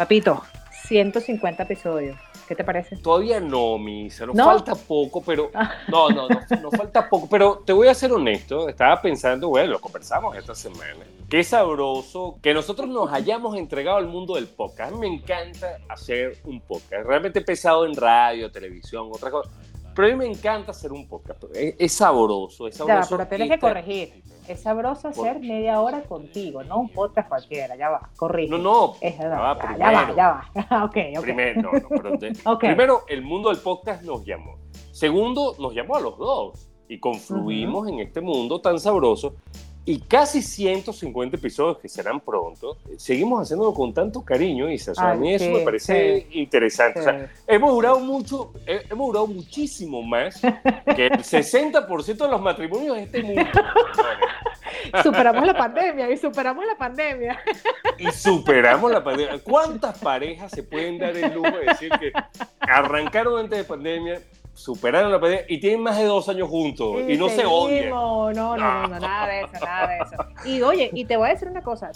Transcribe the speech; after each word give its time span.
Papito, 0.00 0.42
150 0.86 1.62
episodios. 1.62 2.16
¿Qué 2.48 2.54
te 2.56 2.64
parece? 2.64 2.96
Todavía 2.96 3.38
no, 3.38 3.76
Misa, 3.76 4.24
nos 4.24 4.34
falta 4.34 4.74
poco, 4.74 5.22
pero 5.22 5.50
no, 5.88 6.08
no, 6.08 6.26
no, 6.26 6.40
nos 6.62 6.74
falta 6.74 7.06
poco, 7.06 7.28
pero 7.28 7.62
te 7.66 7.74
voy 7.74 7.86
a 7.86 7.92
ser 7.92 8.10
honesto, 8.10 8.66
estaba 8.70 9.02
pensando, 9.02 9.50
bueno, 9.50 9.72
lo 9.72 9.78
conversamos 9.78 10.34
esta 10.38 10.54
semana, 10.54 11.04
qué 11.28 11.44
sabroso 11.44 12.38
que 12.42 12.54
nosotros 12.54 12.88
nos 12.88 13.12
hayamos 13.12 13.58
entregado 13.58 13.98
al 13.98 14.06
mundo 14.06 14.36
del 14.36 14.46
podcast. 14.46 14.90
A 14.90 14.96
mí 14.96 15.00
me 15.00 15.16
encanta 15.16 15.76
hacer 15.86 16.38
un 16.44 16.62
podcast, 16.62 17.06
realmente 17.06 17.40
he 17.40 17.42
pesado 17.42 17.84
en 17.84 17.94
radio, 17.94 18.50
televisión, 18.50 19.10
otra 19.12 19.30
cosa, 19.30 19.50
pero 20.00 20.14
a 20.14 20.16
mí 20.16 20.24
me 20.24 20.32
encanta 20.32 20.70
hacer 20.70 20.92
un 20.92 21.06
podcast, 21.06 21.44
es, 21.54 21.92
sabroso, 21.92 22.66
es 22.66 22.74
sabroso. 22.74 23.10
Ya, 23.10 23.16
pero 23.18 23.28
tienes 23.28 23.50
que 23.50 23.58
corregir. 23.58 24.22
Es 24.48 24.62
sabroso 24.62 25.08
hacer 25.08 25.40
media 25.40 25.78
hora 25.82 26.02
contigo, 26.04 26.64
no 26.64 26.78
un 26.78 26.88
podcast 26.88 27.28
cualquiera, 27.28 27.76
ya 27.76 27.90
va, 27.90 28.08
corrige. 28.16 28.50
No, 28.50 28.56
no, 28.56 28.94
ya, 29.02 29.28
va, 29.28 29.76
ya, 29.76 29.92
va, 29.92 30.14
ya 30.16 30.66
va, 30.72 30.84
okay, 30.86 31.10
okay. 31.18 31.22
Primero, 31.22 31.70
no, 31.70 31.70
no, 32.44 32.58
primero, 32.58 33.02
el 33.08 33.20
mundo 33.20 33.50
del 33.50 33.58
podcast 33.58 34.02
nos 34.02 34.24
llamó. 34.24 34.56
Segundo, 34.90 35.54
nos 35.58 35.74
llamó 35.74 35.96
a 35.96 36.00
los 36.00 36.16
dos. 36.16 36.66
Y 36.88 36.98
confluimos 36.98 37.86
en 37.86 38.00
este 38.00 38.22
mundo 38.22 38.60
tan 38.62 38.80
sabroso 38.80 39.34
y 39.90 39.98
casi 39.98 40.40
150 40.40 41.36
episodios 41.36 41.78
que 41.78 41.88
serán 41.88 42.20
pronto, 42.20 42.78
seguimos 42.96 43.42
haciéndolo 43.42 43.74
con 43.74 43.92
tanto 43.92 44.24
cariño 44.24 44.70
y 44.70 44.80
a 44.96 45.14
mí 45.14 45.34
eso 45.34 45.50
me 45.50 45.60
parece 45.62 46.28
interesante. 46.30 47.00
O 47.00 47.02
sea, 47.02 47.28
hemos 47.44 47.72
durado 47.72 47.98
mucho, 47.98 48.52
hemos 48.66 49.08
durado 49.08 49.26
muchísimo 49.26 50.00
más 50.00 50.40
que 50.94 51.06
el 51.06 51.18
60% 51.18 52.16
de 52.16 52.28
los 52.28 52.40
matrimonios 52.40 52.96
de 52.98 53.02
este 53.02 53.22
mundo. 53.24 53.42
superamos 55.02 55.44
la 55.44 55.54
pandemia 55.54 56.08
y 56.08 56.16
superamos 56.16 56.64
la 56.64 56.76
pandemia. 56.76 57.40
Y 57.98 58.12
superamos 58.12 58.92
la 58.92 59.02
pandemia. 59.02 59.40
¿Cuántas 59.42 59.98
parejas 59.98 60.52
se 60.52 60.62
pueden 60.62 60.98
dar 60.98 61.16
el 61.16 61.34
lujo 61.34 61.50
de 61.50 61.64
decir 61.64 61.90
que 61.98 62.12
arrancaron 62.60 63.40
antes 63.40 63.58
de 63.58 63.64
pandemia, 63.64 64.20
superaron 64.60 65.10
la 65.10 65.18
pandemia 65.18 65.46
y 65.48 65.58
tienen 65.58 65.80
más 65.80 65.96
de 65.96 66.04
dos 66.04 66.28
años 66.28 66.48
juntos 66.48 67.02
y, 67.08 67.16
no 67.16 67.28
se 67.28 67.44
odian. 67.46 67.88
No, 67.88 68.32
no, 68.32 68.56
no, 68.56 68.86
no, 68.86 69.00
nada 69.00 69.26
de 69.26 69.40
eso, 69.40 69.64
nada 69.64 69.88
de 69.88 69.98
eso. 69.98 70.48
Y 70.48 70.62
oye, 70.62 70.90
y 70.92 71.04
te 71.04 71.16
voy 71.16 71.28
a 71.28 71.32
decir 71.32 71.48
una 71.48 71.62
cosa, 71.62 71.90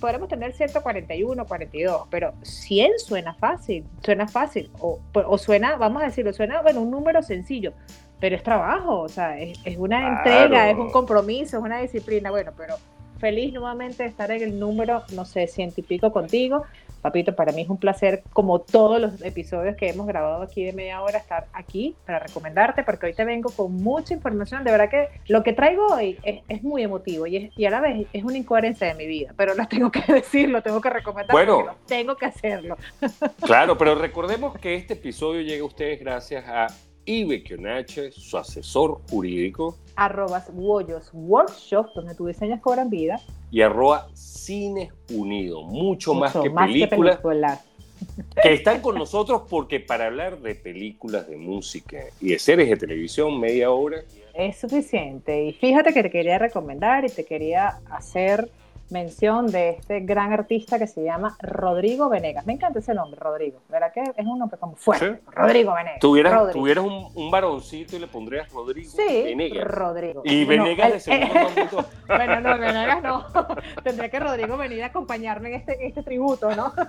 podemos 0.00 0.28
tener 0.28 0.52
141, 0.52 1.44
42, 1.44 2.06
pero 2.10 2.32
100 2.42 2.98
suena 2.98 3.34
fácil, 3.34 3.84
suena 4.02 4.28
fácil, 4.28 4.70
o, 4.78 5.00
o 5.12 5.38
suena, 5.38 5.76
vamos 5.76 6.02
a 6.02 6.06
decirlo, 6.06 6.32
suena, 6.32 6.62
bueno, 6.62 6.80
un 6.80 6.90
número 6.90 7.22
sencillo, 7.22 7.72
pero 8.20 8.36
es 8.36 8.42
trabajo, 8.42 9.00
o 9.00 9.08
sea, 9.08 9.38
es, 9.38 9.58
es 9.64 9.76
una 9.76 10.08
entrega, 10.08 10.70
es 10.70 10.76
un 10.76 10.90
compromiso, 10.90 11.58
es 11.58 11.62
una 11.62 11.80
disciplina, 11.80 12.30
bueno, 12.30 12.52
pero 12.56 12.76
feliz 13.18 13.52
nuevamente 13.52 14.02
de 14.02 14.08
estar 14.08 14.30
en 14.30 14.42
el 14.42 14.58
número, 14.58 15.02
no 15.14 15.24
sé, 15.24 15.46
ciento 15.46 15.80
y 15.80 15.82
pico 15.82 16.12
contigo. 16.12 16.64
Papito, 17.04 17.36
para 17.36 17.52
mí 17.52 17.60
es 17.60 17.68
un 17.68 17.76
placer, 17.76 18.22
como 18.32 18.62
todos 18.62 18.98
los 18.98 19.20
episodios 19.20 19.76
que 19.76 19.90
hemos 19.90 20.06
grabado 20.06 20.42
aquí 20.42 20.64
de 20.64 20.72
media 20.72 21.02
hora, 21.02 21.18
estar 21.18 21.48
aquí 21.52 21.94
para 22.06 22.18
recomendarte, 22.18 22.82
porque 22.82 23.04
hoy 23.04 23.12
te 23.12 23.26
vengo 23.26 23.50
con 23.50 23.74
mucha 23.74 24.14
información. 24.14 24.64
De 24.64 24.70
verdad 24.70 24.88
que 24.88 25.10
lo 25.26 25.42
que 25.42 25.52
traigo 25.52 25.84
hoy 25.88 26.18
es, 26.22 26.62
muy 26.62 26.82
emotivo 26.82 27.26
y, 27.26 27.52
y, 27.54 27.66
a 27.66 27.70
la 27.70 27.82
vez 27.82 28.06
es 28.14 28.24
una 28.24 28.38
incoherencia 28.38 28.86
de 28.86 28.94
mi 28.94 29.06
vida, 29.06 29.34
pero 29.36 29.52
lo 29.54 29.68
tengo 29.68 29.90
que 29.92 30.00
decir, 30.10 30.48
lo 30.48 30.62
tengo 30.62 30.80
que 30.80 30.88
recomendar, 30.88 31.30
bueno, 31.30 31.76
tengo 31.86 32.16
que 32.16 32.24
hacerlo. 32.24 32.78
Claro, 33.44 33.76
pero 33.76 33.94
recordemos 33.96 34.56
que 34.58 34.74
este 34.74 34.94
episodio 34.94 35.42
llega 35.42 35.62
a 35.62 35.66
ustedes 35.66 36.00
gracias 36.00 36.46
a 36.48 36.68
Ibe 37.06 37.42
Kionache, 37.42 38.10
su 38.12 38.36
asesor 38.36 39.00
jurídico. 39.10 39.76
Arrobas 39.96 40.50
Woyos 40.52 41.10
Workshop, 41.12 41.88
donde 41.94 42.14
tus 42.14 42.28
diseños 42.28 42.60
cobran 42.60 42.90
vida. 42.90 43.20
Y 43.50 43.60
arroba 43.60 44.08
Cines 44.14 44.92
Unido, 45.12 45.62
mucho, 45.62 46.14
más, 46.14 46.32
que, 46.32 46.50
películas, 46.50 47.20
que 48.42 48.54
están 48.54 48.80
con 48.80 48.96
nosotros 48.96 49.42
porque 49.48 49.80
para 49.80 50.06
hablar 50.06 50.38
de 50.40 50.54
películas, 50.54 51.28
de 51.28 51.36
música 51.36 51.98
y 52.20 52.30
de 52.30 52.38
series 52.38 52.68
de 52.68 52.76
televisión, 52.76 53.38
media 53.38 53.70
hora. 53.70 54.02
Es 54.34 54.58
suficiente. 54.58 55.44
Y 55.44 55.52
fíjate 55.52 55.92
que 55.92 56.02
te 56.02 56.10
quería 56.10 56.38
recomendar 56.38 57.04
y 57.04 57.08
te 57.08 57.24
quería 57.24 57.80
hacer 57.90 58.50
mención 58.90 59.46
de 59.46 59.70
este 59.70 60.00
gran 60.00 60.32
artista 60.32 60.78
que 60.78 60.86
se 60.86 61.02
llama 61.02 61.36
Rodrigo 61.40 62.08
Venegas. 62.08 62.46
Me 62.46 62.52
encanta 62.52 62.78
ese 62.78 62.94
nombre, 62.94 63.18
Rodrigo. 63.18 63.60
¿Verdad 63.68 63.92
que 63.92 64.02
es 64.02 64.26
un 64.26 64.38
nombre 64.38 64.58
como 64.58 64.76
fuerte? 64.76 65.20
Rodrigo 65.26 65.74
Venegas. 65.74 66.00
¿Tuvieras, 66.00 66.52
tuvieras 66.52 66.84
un, 66.84 67.08
un, 67.14 67.30
varoncito 67.30 67.96
y 67.96 67.98
le 68.00 68.06
pondrías 68.06 68.50
Rodrigo 68.52 68.90
sí, 68.90 69.22
Venegas. 69.24 69.64
Rodrigo. 69.64 70.22
Y 70.24 70.44
Venegas 70.44 70.92
de 70.92 71.00
segundo 71.00 71.34
nombre. 71.34 71.68
bueno, 72.06 72.40
no, 72.40 72.58
Venegas 72.58 73.02
no. 73.02 73.24
Tendría 73.82 74.10
que 74.10 74.20
Rodrigo 74.20 74.56
venir 74.56 74.82
a 74.82 74.86
acompañarme 74.86 75.48
en 75.48 75.54
este, 75.54 75.86
este 75.86 76.02
tributo, 76.02 76.54
¿no? 76.54 76.72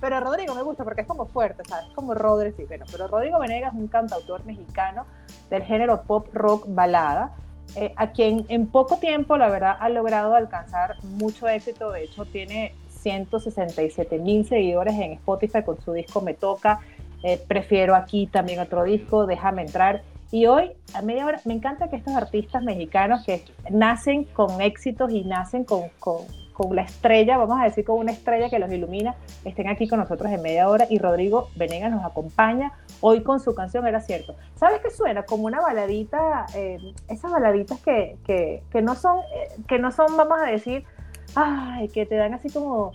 pero 0.00 0.20
Rodrigo 0.20 0.54
me 0.54 0.62
gusta 0.62 0.84
porque 0.84 1.02
es 1.02 1.06
como 1.06 1.26
fuerte, 1.26 1.62
¿sabes? 1.68 1.86
Como 1.94 2.14
Rodrigo, 2.14 2.56
sí, 2.56 2.64
pero, 2.68 2.84
pero 2.90 3.08
Rodrigo 3.08 3.38
Venegas 3.38 3.74
es 3.74 3.78
un 3.78 3.88
cantautor 3.88 4.44
mexicano 4.44 5.06
del 5.50 5.62
género 5.62 6.02
pop 6.02 6.28
rock 6.32 6.64
balada 6.68 7.32
eh, 7.76 7.92
a 7.96 8.10
quien 8.10 8.44
en 8.48 8.66
poco 8.66 8.98
tiempo, 8.98 9.36
la 9.36 9.48
verdad, 9.48 9.76
ha 9.80 9.88
logrado 9.88 10.34
alcanzar 10.34 10.96
mucho 11.04 11.48
éxito. 11.48 11.90
De 11.90 12.04
hecho, 12.04 12.24
tiene 12.24 12.74
167 13.02 14.18
mil 14.18 14.46
seguidores 14.46 14.94
en 14.94 15.12
Spotify 15.12 15.62
con 15.62 15.80
su 15.80 15.92
disco 15.92 16.20
Me 16.20 16.34
Toca. 16.34 16.80
Eh, 17.22 17.40
prefiero 17.46 17.94
aquí 17.94 18.26
también 18.26 18.60
otro 18.60 18.84
disco, 18.84 19.26
Déjame 19.26 19.62
entrar. 19.62 20.02
Y 20.30 20.46
hoy, 20.46 20.72
a 20.94 21.02
media 21.02 21.26
hora, 21.26 21.40
me 21.44 21.54
encanta 21.54 21.88
que 21.88 21.96
estos 21.96 22.14
artistas 22.14 22.62
mexicanos 22.62 23.24
que 23.24 23.44
nacen 23.70 24.24
con 24.24 24.60
éxitos 24.60 25.12
y 25.12 25.22
nacen 25.22 25.64
con, 25.64 25.82
con 26.00 26.18
con 26.54 26.74
la 26.74 26.82
estrella, 26.82 27.36
vamos 27.36 27.60
a 27.60 27.64
decir 27.64 27.84
con 27.84 27.98
una 27.98 28.12
estrella 28.12 28.48
que 28.48 28.58
los 28.58 28.72
ilumina, 28.72 29.16
estén 29.44 29.68
aquí 29.68 29.88
con 29.88 29.98
nosotros 29.98 30.30
en 30.30 30.40
media 30.40 30.68
hora 30.68 30.86
y 30.88 30.98
Rodrigo 30.98 31.48
Venegas 31.56 31.90
nos 31.90 32.04
acompaña 32.04 32.72
hoy 33.00 33.22
con 33.22 33.40
su 33.40 33.54
canción 33.54 33.86
Era 33.86 34.00
Cierto. 34.00 34.36
¿Sabes 34.54 34.80
qué 34.80 34.90
suena? 34.90 35.24
Como 35.24 35.44
una 35.44 35.60
baladita, 35.60 36.46
eh, 36.54 36.78
esas 37.08 37.32
baladitas 37.32 37.80
que, 37.80 38.16
que, 38.24 38.62
que, 38.70 38.82
no 38.82 38.94
son, 38.94 39.18
eh, 39.18 39.56
que 39.68 39.78
no 39.78 39.90
son, 39.90 40.16
vamos 40.16 40.38
a 40.40 40.46
decir, 40.46 40.84
ay, 41.34 41.88
que 41.88 42.06
te 42.06 42.14
dan 42.14 42.34
así 42.34 42.48
como, 42.50 42.92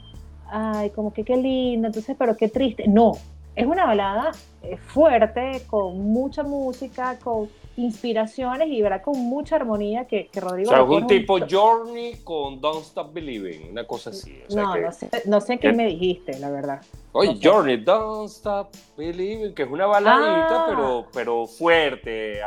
ay, 0.47 0.89
como 0.91 1.13
que 1.13 1.25
qué 1.25 1.35
lindo, 1.35 1.87
entonces, 1.87 2.15
pero 2.17 2.37
qué 2.37 2.47
triste. 2.47 2.87
No, 2.87 3.11
es 3.59 3.67
una 3.67 3.85
balada 3.85 4.31
eh, 4.63 4.77
fuerte, 4.77 5.63
con 5.67 5.99
mucha 5.99 6.43
música, 6.43 7.19
con 7.19 7.49
inspiraciones 7.75 8.69
y 8.69 8.81
verá 8.81 9.01
con 9.01 9.17
mucha 9.17 9.57
armonía 9.57 10.05
que, 10.05 10.27
que 10.27 10.39
Rodrigo. 10.39 10.69
O 10.69 10.71
sea, 10.71 10.79
algún 10.79 11.07
tipo 11.07 11.37
Journey 11.49 12.15
con 12.23 12.61
Don't 12.61 12.83
Stop 12.83 13.13
Believing, 13.13 13.71
una 13.71 13.85
cosa 13.85 14.11
así. 14.11 14.41
no, 14.55 14.77
no 14.77 14.91
sé, 14.91 15.09
no 15.25 15.41
sé 15.41 15.57
qué 15.57 15.73
me 15.73 15.87
dijiste, 15.87 16.39
la 16.39 16.49
verdad. 16.49 16.81
Oye, 17.11 17.37
Journey, 17.41 17.77
Don't 17.77 18.29
Stop 18.29 18.69
Believing, 18.97 19.53
que 19.53 19.63
es 19.63 19.69
una 19.69 19.87
baladita, 19.87 20.63
ah. 20.63 20.65
pero, 20.69 21.05
pero 21.13 21.47
fuerte 21.47 22.41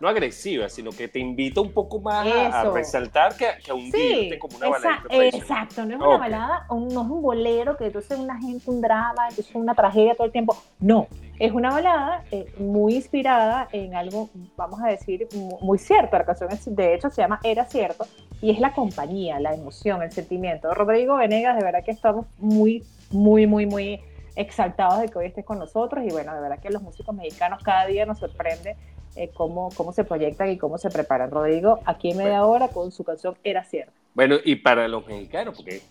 no 0.00 0.08
agresiva, 0.08 0.68
sino 0.68 0.90
que 0.90 1.08
te 1.08 1.18
invita 1.18 1.60
un 1.60 1.72
poco 1.72 2.00
más 2.00 2.26
a, 2.26 2.70
resaltar 2.70 3.34
que, 3.36 3.46
a 3.46 3.74
hundirte 3.74 4.38
como 4.38 4.58
una 4.58 4.68
balada. 4.68 5.02
Exacto, 5.08 5.86
no 5.86 5.94
es 5.94 6.00
una 6.00 6.18
balada, 6.18 6.66
no 6.68 6.86
es 6.86 7.08
un 7.08 7.22
bolero 7.22 7.76
que 7.76 7.86
entonces 7.86 8.18
una 8.18 8.38
gente, 8.38 8.70
un 8.70 8.82
drama, 8.82 9.28
entonces 9.30 9.54
una 9.54 9.74
tragedia 9.74 10.14
todo 10.14 10.26
el 10.26 10.32
tiempo. 10.32 10.56
No, 10.80 11.06
es 11.38 11.52
una 11.52 11.70
balada 11.70 12.24
eh, 12.30 12.52
muy 12.58 12.96
inspirada 12.96 13.68
en 13.72 13.94
algo, 13.94 14.28
vamos 14.56 14.80
a 14.82 14.88
decir, 14.88 15.28
muy 15.62 15.78
cierto. 15.78 16.18
La 16.18 16.26
canción, 16.26 16.50
de 16.66 16.94
hecho, 16.94 17.08
se 17.08 17.22
llama 17.22 17.40
Era 17.42 17.64
Cierto 17.64 18.06
y 18.42 18.50
es 18.50 18.60
la 18.60 18.72
compañía, 18.74 19.40
la 19.40 19.54
emoción, 19.54 20.02
el 20.02 20.12
sentimiento. 20.12 20.74
Rodrigo 20.74 21.16
Venegas, 21.16 21.56
de 21.56 21.64
verdad 21.64 21.82
que 21.82 21.92
estamos 21.92 22.26
muy, 22.38 22.84
muy, 23.10 23.46
muy, 23.46 23.64
muy 23.64 24.00
exaltados 24.34 25.00
de 25.00 25.08
que 25.08 25.18
hoy 25.18 25.26
estés 25.26 25.46
con 25.46 25.58
nosotros 25.58 26.04
y 26.04 26.10
bueno, 26.10 26.34
de 26.34 26.40
verdad 26.42 26.58
que 26.58 26.68
los 26.68 26.82
músicos 26.82 27.14
mexicanos 27.14 27.62
cada 27.62 27.86
día 27.86 28.04
nos 28.04 28.18
sorprende 28.18 28.76
eh, 29.16 29.30
cómo, 29.34 29.70
cómo 29.76 29.92
se 29.92 30.04
proyectan 30.04 30.50
y 30.50 30.58
cómo 30.58 30.78
se 30.78 30.90
preparan. 30.90 31.30
Rodrigo, 31.30 31.80
aquí 31.84 32.10
en 32.10 32.18
media 32.18 32.44
hora 32.44 32.68
con 32.68 32.92
su 32.92 33.04
canción 33.04 33.36
Era 33.42 33.64
Cierto. 33.64 33.92
Bueno, 34.14 34.36
y 34.44 34.56
para 34.56 34.88
los 34.88 35.06
mexicanos, 35.06 35.56
porque 35.56 35.82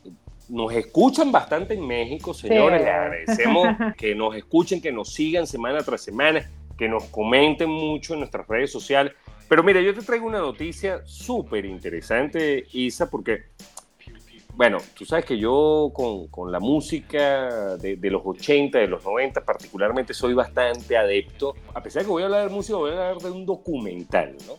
nos 0.49 0.73
escuchan 0.73 1.31
bastante 1.31 1.73
en 1.73 1.85
México, 1.85 2.33
señores, 2.33 2.81
les 2.81 2.89
agradecemos 2.89 3.67
que 3.97 4.15
nos 4.15 4.35
escuchen, 4.35 4.81
que 4.81 4.91
nos 4.91 5.13
sigan 5.13 5.47
semana 5.47 5.79
tras 5.83 6.01
semana, 6.01 6.49
que 6.77 6.87
nos 6.87 7.03
comenten 7.05 7.69
mucho 7.69 8.13
en 8.13 8.19
nuestras 8.19 8.47
redes 8.47 8.71
sociales. 8.71 9.13
Pero 9.47 9.63
mira, 9.63 9.79
yo 9.81 9.93
te 9.93 10.01
traigo 10.01 10.25
una 10.25 10.39
noticia 10.39 11.01
súper 11.05 11.65
interesante, 11.65 12.65
Isa, 12.73 13.09
porque, 13.09 13.43
bueno, 14.55 14.77
tú 14.93 15.05
sabes 15.05 15.25
que 15.25 15.37
yo 15.37 15.91
con, 15.93 16.27
con 16.27 16.51
la 16.51 16.59
música 16.59 17.77
de, 17.77 17.97
de, 17.97 18.09
los 18.09 18.21
80, 18.23 18.77
de 18.77 18.87
los 18.87 19.03
90 19.03 19.43
particularmente, 19.43 20.13
soy 20.13 20.33
bastante 20.33 20.97
adepto. 20.97 21.55
A 21.73 21.83
pesar 21.83 22.01
de 22.01 22.05
que 22.05 22.11
voy 22.11 22.23
a 22.23 22.25
hablar 22.25 22.47
de 22.47 22.55
música, 22.55 22.77
voy 22.77 22.91
a 22.91 22.93
hablar 22.93 23.17
de 23.17 23.31
un 23.31 23.45
documental, 23.45 24.35
¿no? 24.47 24.53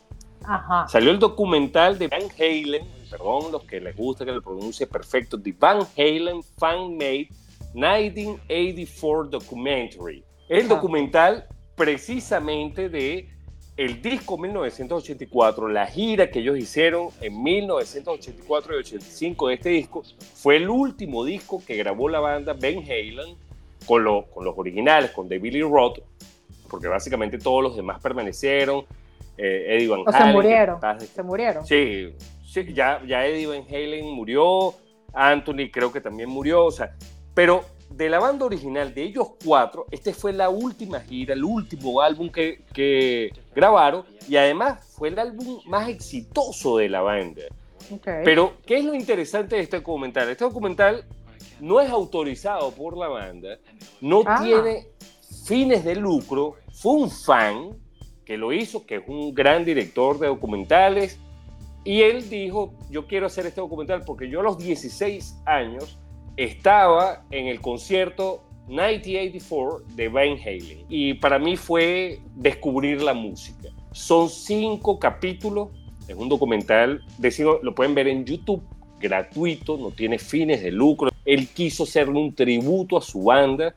Ajá. 0.44 0.86
Salió 0.88 1.10
el 1.10 1.18
documental 1.18 1.98
de 1.98 2.08
Van 2.08 2.22
Halen, 2.38 2.86
perdón, 3.10 3.52
los 3.52 3.64
que 3.64 3.80
les 3.80 3.96
gusta 3.96 4.24
que 4.24 4.32
lo 4.32 4.42
pronuncie 4.42 4.86
perfecto, 4.86 5.40
The 5.40 5.54
Van 5.58 5.80
Halen 5.96 6.42
Fan 6.42 6.96
Made 6.96 7.28
1984 7.74 9.24
Documentary. 9.30 10.24
El 10.48 10.68
documental 10.68 11.46
precisamente 11.74 12.88
de 12.88 13.28
el 13.76 14.00
disco 14.00 14.38
1984, 14.38 15.68
la 15.68 15.86
gira 15.86 16.30
que 16.30 16.38
ellos 16.38 16.58
hicieron 16.58 17.08
en 17.20 17.42
1984 17.42 18.74
y 18.74 18.78
85 18.78 19.48
de 19.48 19.54
este 19.54 19.68
disco, 19.68 20.02
fue 20.34 20.56
el 20.56 20.68
último 20.68 21.24
disco 21.24 21.62
que 21.66 21.76
grabó 21.76 22.08
la 22.08 22.20
banda 22.20 22.54
Van 22.54 22.78
Halen 22.78 23.36
con, 23.86 24.04
con 24.32 24.44
los 24.44 24.54
originales, 24.56 25.10
con 25.10 25.28
David 25.28 25.52
Lee 25.52 25.62
Roth, 25.62 25.98
porque 26.70 26.88
básicamente 26.88 27.38
todos 27.38 27.62
los 27.62 27.76
demás 27.76 28.00
permanecieron. 28.00 28.84
Eh, 29.36 29.76
Eddie 29.76 29.88
Van 29.88 30.00
o 30.00 30.08
Halen. 30.08 30.26
se 30.26 30.32
murieron. 30.32 30.80
Se 31.14 31.22
murieron. 31.22 31.66
Sí, 31.66 32.14
sí 32.46 32.72
ya, 32.72 33.02
ya 33.06 33.26
Eddie 33.26 33.46
Van 33.46 33.64
Halen 33.68 34.06
murió, 34.06 34.74
Anthony 35.12 35.70
creo 35.70 35.92
que 35.92 36.00
también 36.00 36.30
murió, 36.30 36.64
o 36.64 36.70
sea, 36.70 36.94
pero 37.34 37.64
de 37.90 38.08
la 38.10 38.18
banda 38.18 38.44
original, 38.44 38.92
de 38.92 39.02
ellos 39.04 39.28
cuatro, 39.44 39.86
este 39.90 40.12
fue 40.12 40.32
la 40.32 40.48
última 40.48 41.00
gira, 41.00 41.34
el 41.34 41.44
último 41.44 42.00
álbum 42.00 42.28
que, 42.30 42.62
que 42.72 43.30
grabaron 43.54 44.04
y 44.28 44.36
además 44.36 44.84
fue 44.96 45.08
el 45.08 45.18
álbum 45.18 45.60
más 45.66 45.88
exitoso 45.88 46.76
de 46.78 46.88
la 46.88 47.00
banda. 47.00 47.42
Okay. 47.90 48.22
Pero, 48.24 48.54
¿qué 48.66 48.78
es 48.78 48.84
lo 48.84 48.94
interesante 48.94 49.56
de 49.56 49.62
este 49.62 49.76
documental? 49.78 50.28
Este 50.28 50.44
documental 50.44 51.04
no 51.60 51.80
es 51.80 51.88
autorizado 51.90 52.70
por 52.72 52.96
la 52.96 53.08
banda, 53.08 53.58
no 54.00 54.22
Ah. 54.26 54.40
tiene 54.42 54.88
fines 55.44 55.84
de 55.84 55.94
lucro, 55.94 56.56
fue 56.72 56.92
un 56.92 57.10
fan 57.10 57.70
que 58.24 58.36
lo 58.36 58.52
hizo, 58.52 58.84
que 58.84 58.96
es 58.96 59.02
un 59.06 59.32
gran 59.32 59.64
director 59.64 60.18
de 60.18 60.26
documentales, 60.26 61.18
y 61.84 62.02
él 62.02 62.28
dijo, 62.28 62.74
yo 62.90 63.06
quiero 63.06 63.26
hacer 63.26 63.46
este 63.46 63.60
documental 63.60 64.02
porque 64.04 64.28
yo 64.28 64.40
a 64.40 64.42
los 64.42 64.58
16 64.58 65.36
años 65.46 65.96
estaba 66.36 67.24
en 67.30 67.46
el 67.46 67.60
concierto 67.60 68.42
1984 68.68 69.84
de 69.94 70.08
Van 70.08 70.38
Halen 70.44 70.84
y 70.88 71.14
para 71.14 71.38
mí 71.38 71.56
fue 71.56 72.20
descubrir 72.34 73.02
la 73.02 73.14
música. 73.14 73.68
Son 73.92 74.28
cinco 74.28 74.98
capítulos, 74.98 75.68
es 76.08 76.16
un 76.16 76.28
documental, 76.28 77.04
decido, 77.18 77.60
lo 77.62 77.74
pueden 77.74 77.94
ver 77.94 78.08
en 78.08 78.24
YouTube, 78.24 78.62
gratuito, 79.00 79.76
no 79.76 79.90
tiene 79.90 80.18
fines 80.18 80.62
de 80.62 80.70
lucro. 80.70 81.10
Él 81.24 81.48
quiso 81.48 81.84
hacerle 81.84 82.18
un 82.18 82.34
tributo 82.34 82.96
a 82.96 83.02
su 83.02 83.24
banda 83.24 83.74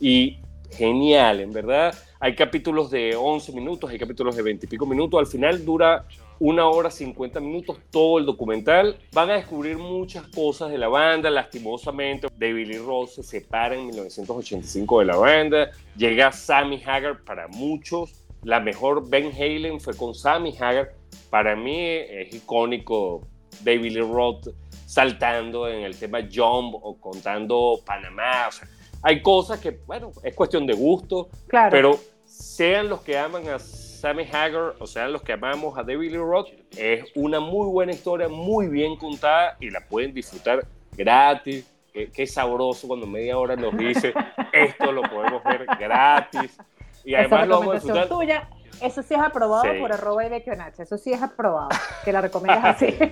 y 0.00 0.38
genial, 0.70 1.40
en 1.40 1.52
verdad. 1.52 1.94
Hay 2.20 2.34
capítulos 2.34 2.90
de 2.90 3.14
11 3.14 3.52
minutos, 3.52 3.90
hay 3.90 3.98
capítulos 3.98 4.36
de 4.36 4.42
20 4.42 4.66
y 4.66 4.68
pico 4.68 4.86
minutos. 4.86 5.20
Al 5.20 5.26
final 5.26 5.64
dura 5.64 6.06
una 6.40 6.68
hora 6.68 6.90
50 6.90 7.40
minutos 7.40 7.78
todo 7.90 8.18
el 8.18 8.26
documental. 8.26 8.98
Van 9.12 9.30
a 9.30 9.34
descubrir 9.34 9.76
muchas 9.78 10.26
cosas 10.28 10.70
de 10.70 10.78
la 10.78 10.88
banda. 10.88 11.30
Lastimosamente, 11.30 12.28
David 12.36 12.68
Lee 12.68 12.78
Roth 12.78 13.10
se 13.10 13.22
separa 13.22 13.74
en 13.74 13.86
1985 13.86 15.00
de 15.00 15.04
la 15.06 15.16
banda. 15.16 15.70
Llega 15.96 16.30
Sammy 16.32 16.82
Hagar 16.84 17.24
para 17.24 17.48
muchos. 17.48 18.22
La 18.44 18.60
mejor 18.60 19.08
Ben 19.08 19.32
Halen 19.32 19.80
fue 19.80 19.96
con 19.96 20.14
Sammy 20.14 20.54
Hagar. 20.58 20.92
Para 21.30 21.56
mí 21.56 21.76
es 21.78 22.34
icónico 22.34 23.26
David 23.62 23.92
Lee 23.92 24.00
Roth 24.00 24.48
saltando 24.86 25.68
en 25.68 25.82
el 25.82 25.96
tema 25.98 26.20
Jump 26.22 26.74
o 26.80 26.96
contando 27.00 27.80
Panamá. 27.84 28.46
O 28.48 28.52
sea, 28.52 28.68
hay 29.02 29.20
cosas 29.22 29.60
que, 29.60 29.78
bueno, 29.86 30.12
es 30.22 30.34
cuestión 30.34 30.66
de 30.66 30.74
gusto, 30.74 31.28
Claro. 31.46 31.70
pero 31.70 31.98
sean 32.24 32.88
los 32.88 33.00
que 33.02 33.18
aman 33.18 33.46
a 33.48 33.58
Sammy 33.98 34.24
Hagar 34.32 34.74
o 34.78 34.86
sean 34.86 35.12
los 35.12 35.22
que 35.22 35.32
amamos 35.32 35.76
a 35.76 35.82
David 35.82 36.12
Lee 36.12 36.18
Roth, 36.18 36.48
es 36.76 37.04
una 37.14 37.40
muy 37.40 37.68
buena 37.68 37.92
historia, 37.92 38.28
muy 38.28 38.68
bien 38.68 38.96
contada 38.96 39.56
y 39.60 39.70
la 39.70 39.80
pueden 39.80 40.14
disfrutar 40.14 40.64
gratis. 40.96 41.68
Qué, 41.92 42.10
qué 42.12 42.26
sabroso 42.26 42.86
cuando 42.86 43.06
media 43.06 43.36
hora 43.38 43.56
nos 43.56 43.76
dice 43.76 44.12
esto 44.52 44.92
lo 44.92 45.02
podemos 45.02 45.42
ver 45.42 45.66
gratis. 45.78 46.56
Y 47.04 47.14
Esa 47.14 47.20
además 47.22 47.48
lo 47.48 47.58
vamos 47.58 47.70
a 47.70 47.74
disfrutar. 47.74 48.08
tuya, 48.08 48.48
eso 48.80 49.02
sí 49.02 49.14
es 49.14 49.20
aprobado 49.20 49.64
Sí. 49.64 49.80
por 49.80 49.92
arroba 49.92 50.26
y 50.26 50.42
eso 50.78 50.96
sí 50.98 51.12
es 51.12 51.22
aprobado, 51.22 51.70
que 52.04 52.12
la 52.12 52.20
recomiendas 52.20 52.76
así. 52.76 52.96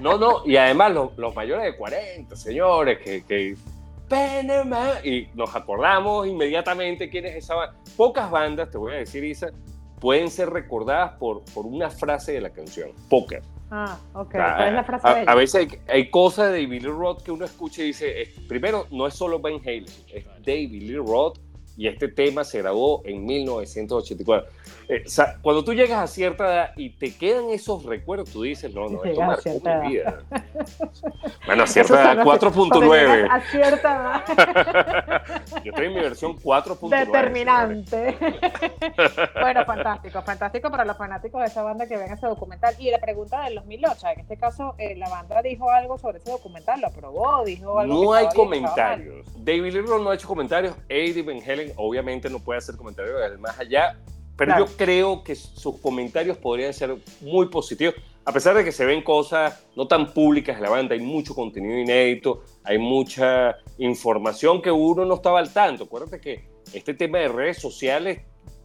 No, 0.00 0.18
no, 0.18 0.44
y 0.44 0.56
además 0.56 0.92
los, 0.92 1.16
los 1.16 1.32
mayores 1.36 1.64
de 1.64 1.76
40, 1.76 2.34
señores, 2.34 2.98
que, 2.98 3.24
que 3.24 3.54
y 5.04 5.28
nos 5.34 5.54
acordamos 5.54 6.26
inmediatamente 6.26 7.08
quién 7.08 7.24
es 7.26 7.36
esa 7.36 7.54
banda. 7.54 7.76
Pocas 7.96 8.30
bandas, 8.30 8.70
te 8.70 8.78
voy 8.78 8.92
a 8.94 8.96
decir, 8.96 9.24
Isa, 9.24 9.48
pueden 10.02 10.30
ser 10.32 10.50
recordadas 10.50 11.12
por, 11.12 11.44
por 11.54 11.64
una 11.64 11.88
frase 11.88 12.32
de 12.32 12.40
la 12.40 12.50
canción. 12.50 12.90
Pocas. 13.08 13.44
ah, 13.70 13.96
ok. 14.14 14.34
Ah, 14.34 14.54
¿Cuál 14.56 14.68
es 14.68 14.74
la 14.74 14.84
frase 14.84 15.06
a, 15.06 15.14
de 15.14 15.20
a 15.20 15.22
ella? 15.22 15.34
veces 15.36 15.54
hay, 15.54 15.78
hay 15.88 16.10
cosas 16.10 16.50
de 16.52 16.62
David 16.64 16.82
Lee 16.82 16.88
Roth 16.88 17.22
que 17.22 17.30
uno 17.30 17.44
escucha 17.44 17.82
y 17.82 17.86
dice, 17.86 18.34
primero, 18.48 18.88
no 18.90 19.06
es 19.06 19.14
solo 19.14 19.38
Van 19.38 19.60
Halen, 19.64 19.86
es 20.12 20.26
David 20.44 20.82
Lee 20.82 20.96
Roth 20.96 21.38
y 21.76 21.88
este 21.88 22.08
tema 22.08 22.44
se 22.44 22.58
grabó 22.58 23.02
en 23.04 23.24
1984. 23.24 24.50
Eh, 24.88 25.04
o 25.06 25.08
sea, 25.08 25.38
cuando 25.40 25.64
tú 25.64 25.72
llegas 25.72 26.02
a 26.02 26.06
cierta 26.06 26.44
edad 26.44 26.70
y 26.76 26.90
te 26.90 27.14
quedan 27.16 27.50
esos 27.50 27.84
recuerdos, 27.84 28.30
tú 28.30 28.42
dices, 28.42 28.74
no, 28.74 28.88
no, 28.88 29.02
esto 29.04 29.20
marcó 29.20 29.50
mi 29.50 29.88
vida. 29.88 30.22
Bueno, 31.46 31.64
a 31.64 31.66
cierta 31.66 31.94
edad, 31.94 32.24
sonó 32.24 32.32
así, 32.32 32.68
cuando 32.68 32.92
llegas 32.92 33.18
4.9. 33.18 33.28
A 33.30 33.40
cierta 33.40 34.22
edad. 34.24 35.42
Yo 35.64 35.70
estoy 35.70 35.86
en 35.86 35.94
mi 35.94 36.00
versión 36.00 36.38
4.9. 36.38 36.78
señores. 36.78 37.06
Determinante. 37.06 38.16
bueno, 39.40 39.64
fantástico, 39.64 40.22
fantástico 40.22 40.70
para 40.70 40.84
los 40.84 40.96
fanáticos 40.96 41.40
de 41.40 41.46
esa 41.48 41.62
banda 41.62 41.86
que 41.86 41.96
ven 41.96 42.12
ese 42.12 42.26
documental. 42.26 42.74
Y 42.78 42.90
la 42.90 42.98
pregunta 42.98 43.42
del 43.44 43.56
2008, 43.56 44.06
en 44.14 44.20
este 44.20 44.36
caso, 44.36 44.74
eh, 44.78 44.94
la 44.96 45.08
banda 45.08 45.42
dijo 45.42 45.70
algo 45.70 45.98
sobre 45.98 46.18
ese 46.18 46.30
documental, 46.30 46.80
lo 46.80 46.86
aprobó, 46.88 47.44
dijo 47.44 47.78
algo. 47.78 48.04
No 48.04 48.12
hay 48.12 48.26
comentarios. 48.34 49.26
David 49.36 49.72
Lee 49.72 49.80
Roth 49.80 50.02
no 50.02 50.10
ha 50.10 50.14
hecho 50.14 50.28
comentarios. 50.28 50.74
Eddie 50.88 51.22
Van 51.22 51.40
Obviamente 51.76 52.28
no 52.30 52.38
puede 52.38 52.58
hacer 52.58 52.76
comentarios 52.76 53.20
del 53.20 53.38
más 53.38 53.58
allá. 53.58 53.98
Pero 54.36 54.52
Claro. 54.52 54.66
yo 54.66 54.76
creo 54.76 55.22
que 55.22 55.34
sus 55.34 55.78
comentarios 55.78 56.36
podrían 56.38 56.72
ser 56.72 56.96
muy 57.20 57.48
positivos. 57.48 57.94
A 58.24 58.32
pesar 58.32 58.56
de 58.56 58.64
que 58.64 58.72
se 58.72 58.84
ven 58.84 59.02
cosas 59.02 59.64
no 59.76 59.86
tan 59.86 60.12
públicas 60.12 60.56
de 60.56 60.62
la 60.62 60.70
banda, 60.70 60.94
hay 60.94 61.00
mucho 61.00 61.34
contenido 61.34 61.78
inédito, 61.78 62.42
hay 62.64 62.78
mucha 62.78 63.56
información 63.78 64.62
que 64.62 64.70
uno 64.70 65.04
no 65.04 65.14
estaba 65.14 65.38
al 65.40 65.52
tanto. 65.52 65.84
Acuérdate 65.84 66.20
que 66.20 66.48
este 66.72 66.94
tema 66.94 67.18
de 67.18 67.28
redes 67.28 67.58
sociales 67.60 68.22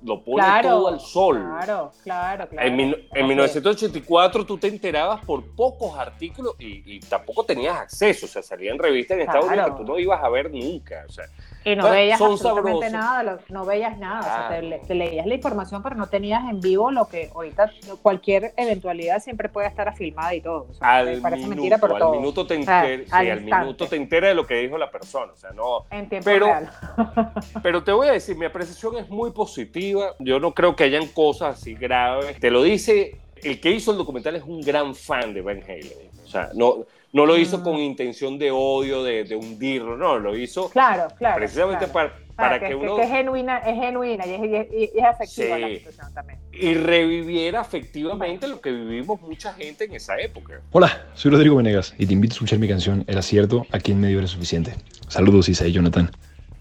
lo 0.08 0.24
pone 0.24 0.38
Claro, 0.38 0.70
todo 0.70 0.88
al 0.88 1.00
sol. 1.00 1.38
Claro, 1.38 1.92
claro, 2.04 2.48
claro. 2.50 2.68
En, 2.68 2.80
en 2.80 2.94
Así 2.94 3.08
es. 3.14 3.26
1984 3.28 4.46
tú 4.46 4.58
te 4.58 4.68
enterabas 4.68 5.24
por 5.26 5.44
pocos 5.56 5.98
artículos 5.98 6.56
y, 6.60 6.96
y 6.96 7.00
tampoco 7.02 7.44
tenías 7.44 7.78
acceso, 7.78 8.26
o 8.26 8.30
sea, 8.30 8.42
salían 8.42 8.78
revistas 8.80 9.16
en 9.16 9.22
Estados 9.22 9.46
Unidos 9.46 9.68
que 9.72 9.76
tú 9.78 9.84
no 9.84 10.00
ibas 10.00 10.24
a 10.24 10.30
ver 10.30 10.50
nunca, 10.52 11.04
o 11.08 11.12
sea, 11.12 11.26
Y 11.66 11.76
no 11.76 11.90
veías 11.90 12.20
absolutamente 12.22 12.90
nada, 12.90 13.40
no 13.50 13.66
veías 13.66 13.98
nada, 13.98 14.20
o 14.20 14.24
sea, 14.24 14.50
te, 14.50 14.62
le- 14.62 14.80
te 14.80 14.96
leías 14.96 15.26
la 15.28 15.36
información, 15.36 15.84
pero 15.84 15.96
no 15.96 16.08
tenías 16.08 16.50
en 16.50 16.62
vivo 16.62 16.90
lo 16.92 17.08
que 17.08 17.30
ahorita 17.36 17.72
cualquier 18.02 18.54
eventualidad 18.56 19.20
siempre 19.20 19.50
puede 19.50 19.68
estar 19.68 19.94
filmada 19.96 20.34
y 20.34 20.42
todo. 20.42 20.68
O 20.70 20.74
sea, 20.74 21.04
me 21.04 21.12
al 21.16 21.22
parece 21.22 21.42
minuto, 21.44 21.56
mentira, 21.56 21.78
pero 21.80 21.94
al 21.96 22.02
todo. 22.02 22.12
minuto 22.16 22.48
te 22.48 22.58
O 22.58 22.64
sea, 22.64 22.86
enter- 22.86 23.06
sí, 23.06 23.12
al 23.12 23.20
al 23.32 23.40
instante. 23.42 23.66
minuto 23.66 23.88
te 23.88 23.96
enteras 23.98 24.30
de 24.30 24.36
lo 24.36 24.48
que 24.48 24.56
dijo 24.56 24.78
la 24.78 24.90
persona, 24.90 25.34
o 25.34 25.36
sea, 25.38 25.52
no, 25.52 25.86
En 25.92 26.08
tiempo 26.08 26.26
pero- 26.26 26.46
real. 26.46 26.72
pero 27.64 27.84
te 27.84 27.92
voy 27.92 28.08
a 28.08 28.12
decir, 28.14 28.38
mi 28.38 28.46
apreciación 28.46 28.98
es 28.98 29.10
muy 29.10 29.32
positiva, 29.32 29.97
yo 30.20 30.40
no 30.40 30.54
creo 30.54 30.76
que 30.76 30.84
hayan 30.86 31.08
cosas 31.08 31.60
así 31.60 31.74
graves, 31.76 32.40
te 32.40 32.50
lo 32.52 32.64
dice, 32.64 33.16
el 33.44 33.60
que 33.60 33.72
hizo 33.72 33.92
el 33.92 33.98
documental 33.98 34.36
es 34.36 34.44
un 34.44 34.62
gran 34.62 34.96
fan 34.96 35.34
de 35.34 35.42
Van 35.42 35.62
Halen, 35.64 35.92
o 36.26 36.28
sea, 36.28 36.50
no, 36.56 36.86
no 37.14 37.26
lo 37.26 37.38
hizo 37.38 37.60
Mm. 37.60 37.64
con 37.64 37.78
intención 37.78 38.38
de 38.38 38.52
odio, 38.52 39.04
de, 39.04 39.24
de 39.24 39.36
hundirlo, 39.36 39.96
no, 39.98 40.20
lo 40.20 40.38
hizo 40.38 40.70
Claro, 40.70 41.08
claro. 41.18 41.38
precisamente 41.38 41.86
claro. 41.86 41.94
para, 41.94 42.14
para 42.36 42.60
Claro, 42.60 42.68
que, 42.80 42.86
uno... 42.86 42.96
que 42.98 43.04
es 43.04 43.10
genuina, 43.10 43.58
es 43.60 43.76
genuina 43.76 44.26
y 44.28 44.34
es, 44.34 44.42
y 44.44 44.56
es- 44.56 44.94
y 44.96 45.00
es 45.00 45.04
afectiva 45.06 45.56
Sí. 45.56 45.62
la 45.62 45.68
situación 45.70 46.14
también. 46.14 46.40
y 46.52 46.74
reviviera 46.74 47.62
efectivamente 47.62 48.48
lo 48.48 48.60
que 48.62 48.72
vivimos 48.72 49.22
mucha 49.22 49.54
gente 49.54 49.86
en 49.86 49.94
esa 49.96 50.18
época. 50.20 50.60
Hola, 50.72 51.06
soy 51.14 51.32
Rodrigo 51.32 51.56
Venegas 51.56 51.94
y 51.98 52.06
te 52.08 52.14
invito 52.14 52.34
a 52.34 52.36
escuchar 52.36 52.60
mi 52.60 52.68
canción 52.68 53.04
Era 53.08 53.22
cierto, 53.22 53.66
aquí 53.72 53.92
en 53.92 54.02
medio 54.02 54.18
era 54.20 54.28
suficiente. 54.28 54.74
Saludos 55.08 55.48
Isa 55.50 55.66
y 55.68 55.72
Jonathan. 55.72 56.12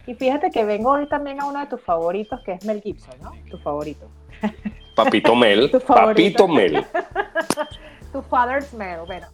Y 0.06 0.14
fíjate 0.14 0.50
que 0.50 0.64
vengo 0.64 0.90
hoy 0.92 1.08
también 1.08 1.40
a 1.40 1.46
uno 1.46 1.58
de 1.60 1.66
tus 1.66 1.80
favoritos, 1.80 2.40
que 2.44 2.52
es 2.52 2.64
Mel 2.64 2.80
Gibson, 2.82 3.14
¿no? 3.22 3.32
Tu 3.50 3.58
favorito. 3.58 4.08
Papito 4.94 5.34
Mel, 5.34 5.70
Tu 5.72 5.80
favorito. 5.80 6.46
Papito 6.46 6.48
Mel. 6.48 6.86
Tu 8.12 8.22
Father's 8.22 8.72
Mel, 8.72 9.00
bueno. 9.06 9.26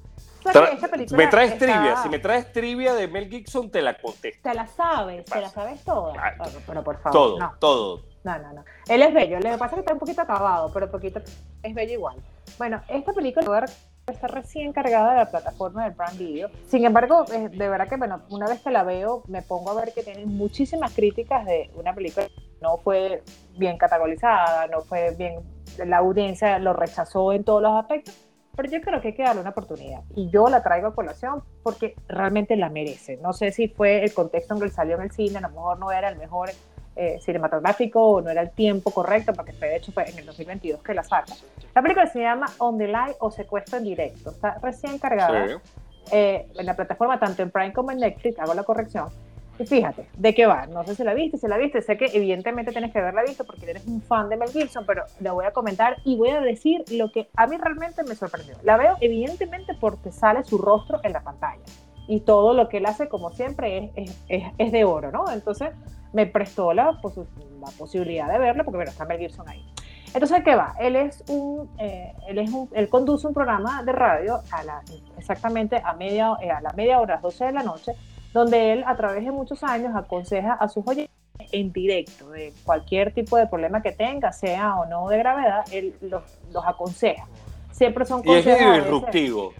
¿sabes 0.43 0.81
Tra- 0.81 1.17
me 1.17 1.27
traes 1.29 1.53
está- 1.53 1.67
trivia, 1.67 1.97
si 2.03 2.09
me 2.09 2.19
traes 2.19 2.53
trivia 2.53 2.95
de 2.95 3.07
Mel 3.07 3.29
Gibson 3.29 3.71
te 3.71 3.81
la 3.81 3.97
contesto. 3.97 4.41
Te 4.43 4.55
la 4.55 4.67
sabes, 4.67 5.25
te 5.25 5.41
la 5.41 5.49
sabes 5.51 5.85
toda. 5.85 6.15
Ah, 6.19 6.35
Bueno, 6.39 6.59
pero 6.67 6.83
por 6.83 6.97
favor, 7.01 7.13
Todo, 7.13 7.39
no. 7.39 7.53
todo, 7.61 8.03
No, 8.25 8.39
no, 8.39 8.53
no. 8.55 8.65
Él 8.89 9.03
es 9.03 9.15
bello. 9.15 9.37
Lo 9.39 9.51
que 9.51 9.59
pasa 9.59 9.67
es 9.67 9.73
que 9.75 9.81
está 9.81 9.93
un 9.93 9.99
poquito 10.01 10.21
acabado, 10.23 10.71
pero 10.73 10.91
poquito 10.91 11.21
es 11.63 11.75
bello 11.75 11.93
igual. 11.93 12.17
Bueno, 12.59 12.81
esta 12.89 13.13
película 13.13 13.67
está 14.13 14.29
recién 14.29 14.73
cargada 14.73 15.13
de 15.13 15.19
la 15.19 15.31
plataforma 15.31 15.85
del 15.85 15.95
Prime 15.95 16.19
Video. 16.19 16.51
Sin 16.67 16.85
embargo, 16.85 17.25
de 17.25 17.69
verdad 17.69 17.89
que, 17.89 17.97
bueno, 17.97 18.23
una 18.31 18.47
vez 18.47 18.61
que 18.61 18.71
la 18.71 18.85
veo, 18.85 19.23
me 19.29 19.43
pongo 19.43 19.71
a 19.71 19.75
ver 19.75 19.93
que 19.93 20.03
tienen 20.03 20.29
muchísimas 20.29 20.95
críticas 20.95 21.45
de 21.45 21.71
una 21.75 21.95
película 21.95 22.27
que 22.27 22.33
no 22.61 22.79
fue 22.79 23.23
bien 23.57 23.77
categorizada, 23.77 24.67
no 24.69 24.83
fue 24.83 25.15
bien, 25.17 25.41
la 25.85 25.99
audiencia 25.99 26.59
lo 26.59 26.73
rechazó 26.73 27.33
en 27.33 27.45
todos 27.45 27.63
los 27.63 27.73
aspectos, 27.73 28.15
pero 28.55 28.71
yo 28.71 28.81
creo 28.81 29.01
que 29.01 29.09
hay 29.09 29.15
que 29.15 29.23
darle 29.23 29.41
una 29.41 29.51
oportunidad. 29.51 30.03
Y 30.15 30.31
yo 30.31 30.49
la 30.49 30.63
traigo 30.63 30.89
a 30.89 30.95
colación 30.95 31.43
porque 31.63 31.95
realmente 32.07 32.57
la 32.57 32.69
merece. 32.69 33.17
No 33.17 33.33
sé 33.33 33.51
si 33.51 33.69
fue 33.69 34.05
el 34.05 34.13
contexto 34.13 34.55
en 34.55 34.61
que 34.61 34.69
salió 34.69 34.97
en 34.97 35.03
el 35.03 35.11
cine, 35.11 35.39
a 35.39 35.43
lo 35.43 35.49
mejor 35.49 35.79
no 35.79 35.91
era 35.91 36.09
el 36.09 36.17
mejor 36.17 36.51
eh, 36.95 37.19
cinematográfico 37.21 38.01
o 38.01 38.21
no 38.21 38.31
era 38.31 38.43
el 38.43 38.51
tiempo 38.51 38.91
correcto, 38.91 39.33
porque 39.33 39.53
fue, 39.53 39.69
de 39.69 39.77
hecho 39.77 39.93
fue 39.93 40.09
en 40.11 40.19
el 40.19 40.27
2022 40.27 40.83
que 40.83 40.95
la 40.95 41.03
saca. 41.03 41.35
La 41.75 41.83
película 41.83 42.07
se 42.07 42.21
llama 42.21 42.47
On 42.59 42.77
the 42.77 42.87
Line 42.87 43.15
o 43.21 43.31
Secuestro 43.31 43.79
en 43.79 43.85
Directo. 43.85 44.31
Está 44.31 44.59
recién 44.63 44.99
cargada 44.99 45.61
eh, 46.11 46.47
en 46.55 46.67
la 46.67 46.77
plataforma, 46.77 47.19
tanto 47.19 47.43
en 47.43 47.51
Prime 47.51 47.73
como 47.73 47.91
en 47.91 47.99
Netflix, 47.99 48.39
hago 48.39 48.55
la 48.55 48.63
corrección. 48.63 49.09
Y 49.59 49.67
fíjate, 49.67 50.07
¿de 50.17 50.35
qué 50.35 50.47
va? 50.47 50.67
No 50.67 50.85
sé 50.85 50.95
si 50.95 51.05
la 51.05 51.15
viste, 51.15 51.39
si 51.39 51.47
la 51.47 51.57
viste, 51.57 51.83
sé 51.83 51.97
que 51.97 52.07
evidentemente 52.13 52.73
tienes 52.73 52.93
que 52.93 52.99
haberla 52.99 53.23
visto 53.23 53.45
porque 53.45 53.71
eres 53.71 53.87
un 53.87 54.03
fan 54.03 54.29
de 54.29 54.37
Mel 54.37 54.51
Gibson, 54.51 54.85
pero 54.87 55.05
la 55.21 55.33
voy 55.33 55.45
a 55.45 55.53
comentar 55.53 55.97
y 56.05 56.17
voy 56.17 56.31
a 56.31 56.41
decir 56.41 56.85
lo 56.91 57.13
que 57.13 57.29
a 57.37 57.47
mí 57.47 57.57
realmente 57.59 58.03
me 58.03 58.15
sorprendió. 58.15 58.57
La 58.63 58.77
veo 58.77 58.97
evidentemente 59.01 59.75
porque 59.79 60.11
sale 60.11 60.43
su 60.45 60.59
rostro 60.59 61.01
en 61.03 61.13
la 61.13 61.21
pantalla 61.21 61.63
y 62.13 62.21
todo 62.21 62.53
lo 62.53 62.69
que 62.69 62.77
él 62.77 62.85
hace, 62.85 63.09
como 63.09 63.31
siempre, 63.31 63.91
es, 63.97 64.23
es, 64.29 64.45
es 64.59 64.71
de 64.71 64.85
oro, 64.85 65.11
¿no? 65.11 65.31
Entonces, 65.33 65.71
me 66.13 66.27
prestó 66.27 66.75
la, 66.75 66.93
la 66.93 67.71
posibilidad 67.79 68.31
de 68.31 68.39
verlo, 68.39 68.65
porque 68.65 68.77
bueno, 68.77 68.91
está 68.91 69.07
Mel 69.07 69.19
Gibson 69.19 69.49
ahí. 69.49 69.65
Entonces, 70.13 70.43
¿qué 70.45 70.55
va? 70.55 70.75
Él 70.79 70.95
es 70.95 71.25
un, 71.29 71.71
eh, 71.79 72.13
él 72.29 72.37
es 72.37 72.51
un, 72.51 72.69
él 72.75 72.91
conduce 72.91 73.27
un 73.27 73.33
programa 73.33 73.83
de 73.83 73.93
radio 73.93 74.41
a 74.51 74.63
la, 74.63 74.83
exactamente 75.17 75.81
a 75.83 75.95
media, 75.95 76.37
eh, 76.43 76.51
a 76.51 76.61
la 76.61 76.75
media 76.75 77.01
hora, 77.01 77.15
a 77.15 77.17
las 77.17 77.23
12 77.23 77.47
de 77.47 77.53
la 77.53 77.63
noche, 77.63 77.93
donde 78.35 78.75
él 78.75 78.85
a 78.87 78.95
través 78.95 79.25
de 79.25 79.31
muchos 79.31 79.65
años 79.65 79.97
aconseja 79.97 80.53
a 80.53 80.69
sus 80.69 80.87
oyentes 80.87 81.17
en 81.51 81.73
directo 81.73 82.29
de 82.29 82.53
cualquier 82.63 83.15
tipo 83.15 83.39
de 83.39 83.47
problema 83.47 83.81
que 83.81 83.93
tenga, 83.93 84.33
sea 84.33 84.77
o 84.77 84.85
no 84.85 85.09
de 85.09 85.17
gravedad, 85.17 85.65
él 85.73 85.95
los, 86.03 86.25
los 86.53 86.67
aconseja. 86.67 87.27
Siempre 87.71 88.05
son 88.05 88.23
consejos. 88.23 88.61
Y 88.61 88.65
es 88.65 88.83
disruptivo. 88.83 89.55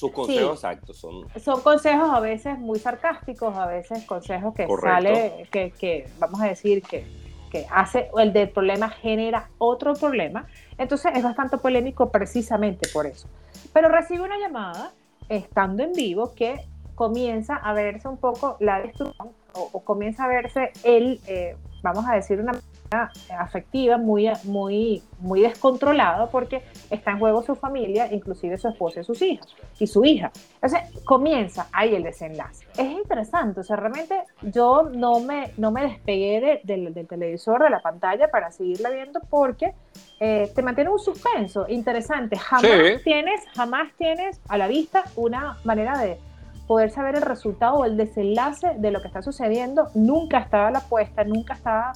Sus 0.00 0.12
consejos 0.12 0.54
exactos 0.54 0.96
son. 0.96 1.26
Son 1.38 1.60
consejos 1.60 2.08
a 2.10 2.20
veces 2.20 2.58
muy 2.58 2.78
sarcásticos, 2.78 3.54
a 3.54 3.66
veces 3.66 4.02
consejos 4.06 4.54
que 4.54 4.66
sale, 4.80 5.46
que, 5.50 5.72
que, 5.72 6.08
vamos 6.18 6.40
a 6.40 6.46
decir 6.46 6.82
que, 6.82 7.04
que 7.50 7.66
hace, 7.70 8.10
el 8.16 8.32
del 8.32 8.48
problema 8.48 8.88
genera 8.88 9.50
otro 9.58 9.92
problema. 9.92 10.46
Entonces 10.78 11.12
es 11.14 11.22
bastante 11.22 11.58
polémico 11.58 12.10
precisamente 12.10 12.88
por 12.94 13.04
eso. 13.04 13.28
Pero 13.74 13.90
recibe 13.90 14.22
una 14.22 14.38
llamada, 14.38 14.92
estando 15.28 15.82
en 15.82 15.92
vivo, 15.92 16.32
que 16.34 16.64
comienza 16.94 17.56
a 17.56 17.74
verse 17.74 18.08
un 18.08 18.16
poco 18.16 18.56
la 18.58 18.80
destrucción 18.80 19.32
o, 19.52 19.80
comienza 19.84 20.24
a 20.24 20.28
verse 20.28 20.72
el, 20.82 21.20
eh, 21.26 21.58
vamos 21.82 22.06
a 22.08 22.14
decir, 22.14 22.40
una 22.40 22.52
afectiva, 22.90 23.98
muy, 23.98 24.28
muy, 24.44 25.02
muy 25.20 25.40
descontrolado 25.40 26.28
porque 26.30 26.62
está 26.90 27.12
en 27.12 27.18
juego 27.18 27.42
su 27.42 27.54
familia, 27.54 28.12
inclusive 28.12 28.58
su 28.58 28.68
esposa 28.68 29.00
y 29.00 29.04
sus 29.04 29.22
hijos 29.22 29.54
y 29.78 29.86
su 29.86 30.04
hija. 30.04 30.32
Entonces 30.54 30.80
comienza 31.04 31.68
ahí 31.72 31.94
el 31.94 32.02
desenlace. 32.02 32.66
Es 32.76 32.90
interesante, 32.90 33.60
o 33.60 33.62
sea, 33.62 33.76
realmente 33.76 34.22
yo 34.42 34.90
no 34.92 35.20
me, 35.20 35.52
no 35.56 35.70
me 35.70 35.82
despegué 35.82 36.60
del, 36.64 37.06
televisor, 37.06 37.62
de 37.62 37.70
la 37.70 37.80
pantalla 37.80 38.28
para 38.28 38.50
seguirla 38.50 38.90
viendo 38.90 39.20
porque 39.30 39.74
eh, 40.18 40.50
te 40.54 40.62
mantiene 40.62 40.90
un 40.90 40.98
suspenso 40.98 41.66
interesante. 41.68 42.36
Jamás 42.36 43.02
tienes, 43.04 43.40
jamás 43.54 43.92
tienes 43.96 44.40
a 44.48 44.58
la 44.58 44.66
vista 44.66 45.04
una 45.16 45.58
manera 45.64 45.96
de 45.98 46.18
poder 46.66 46.90
saber 46.90 47.16
el 47.16 47.22
resultado 47.22 47.78
o 47.78 47.84
el 47.84 47.96
desenlace 47.96 48.74
de 48.78 48.90
lo 48.90 49.00
que 49.00 49.08
está 49.08 49.22
sucediendo. 49.22 49.88
Nunca 49.94 50.38
estaba 50.38 50.70
la 50.70 50.78
apuesta, 50.78 51.24
nunca 51.24 51.54
estaba 51.54 51.92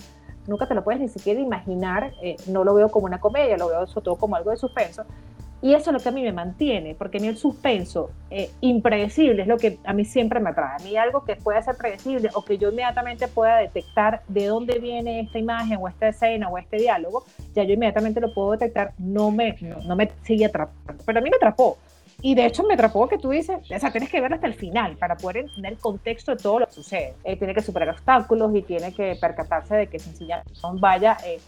nunca 0.46 0.66
te 0.66 0.74
lo 0.74 0.84
puedes 0.84 1.00
ni 1.00 1.08
siquiera 1.08 1.40
imaginar, 1.40 2.12
eh, 2.22 2.36
no 2.48 2.64
lo 2.64 2.74
veo 2.74 2.90
como 2.90 3.06
una 3.06 3.20
comedia, 3.20 3.56
lo 3.56 3.68
veo 3.68 3.86
sobre 3.86 4.04
todo 4.04 4.16
como 4.16 4.36
algo 4.36 4.50
de 4.50 4.56
suspenso. 4.56 5.04
Y 5.64 5.72
eso 5.72 5.88
es 5.88 5.94
lo 5.94 6.00
que 6.00 6.10
a 6.10 6.12
mí 6.12 6.22
me 6.22 6.32
mantiene, 6.32 6.94
porque 6.94 7.16
a 7.16 7.22
el 7.22 7.38
suspenso 7.38 8.10
eh, 8.30 8.50
impredecible 8.60 9.40
es 9.40 9.48
lo 9.48 9.56
que 9.56 9.78
a 9.84 9.94
mí 9.94 10.04
siempre 10.04 10.38
me 10.38 10.50
atrae. 10.50 10.76
A 10.78 10.84
mí 10.84 10.94
algo 10.98 11.24
que 11.24 11.36
pueda 11.36 11.62
ser 11.62 11.74
predecible 11.76 12.28
o 12.34 12.44
que 12.44 12.58
yo 12.58 12.68
inmediatamente 12.68 13.28
pueda 13.28 13.56
detectar 13.56 14.20
de 14.28 14.44
dónde 14.44 14.78
viene 14.78 15.20
esta 15.20 15.38
imagen 15.38 15.78
o 15.80 15.88
esta 15.88 16.08
escena 16.08 16.50
o 16.50 16.58
este 16.58 16.76
diálogo, 16.76 17.24
ya 17.54 17.64
yo 17.64 17.72
inmediatamente 17.72 18.20
lo 18.20 18.34
puedo 18.34 18.50
detectar, 18.50 18.92
no 18.98 19.30
me, 19.30 19.56
no 19.86 19.96
me 19.96 20.10
sigue 20.24 20.44
atrapando. 20.44 21.02
Pero 21.06 21.18
a 21.18 21.22
mí 21.22 21.30
me 21.30 21.36
atrapó. 21.36 21.78
Y 22.20 22.34
de 22.34 22.46
hecho 22.46 22.62
me 22.62 22.74
atrapó 22.74 23.08
que 23.08 23.18
tú 23.18 23.30
dices, 23.30 23.58
o 23.70 23.78
sea, 23.78 23.90
tienes 23.90 24.10
que 24.10 24.20
ver 24.20 24.32
hasta 24.32 24.46
el 24.46 24.54
final 24.54 24.96
para 24.96 25.16
poder 25.16 25.38
entender 25.38 25.72
el 25.72 25.78
contexto 25.78 26.34
de 26.34 26.42
todo 26.42 26.60
lo 26.60 26.66
que 26.66 26.72
sucede. 26.72 27.14
Eh, 27.24 27.36
tiene 27.36 27.54
que 27.54 27.62
superar 27.62 27.90
obstáculos 27.90 28.54
y 28.54 28.62
tiene 28.62 28.92
que 28.94 29.16
percatarse 29.20 29.74
de 29.74 29.86
que 29.88 29.98
sencillamente 29.98 30.52
no 30.62 30.78
vaya, 30.78 31.16
eh, 31.24 31.38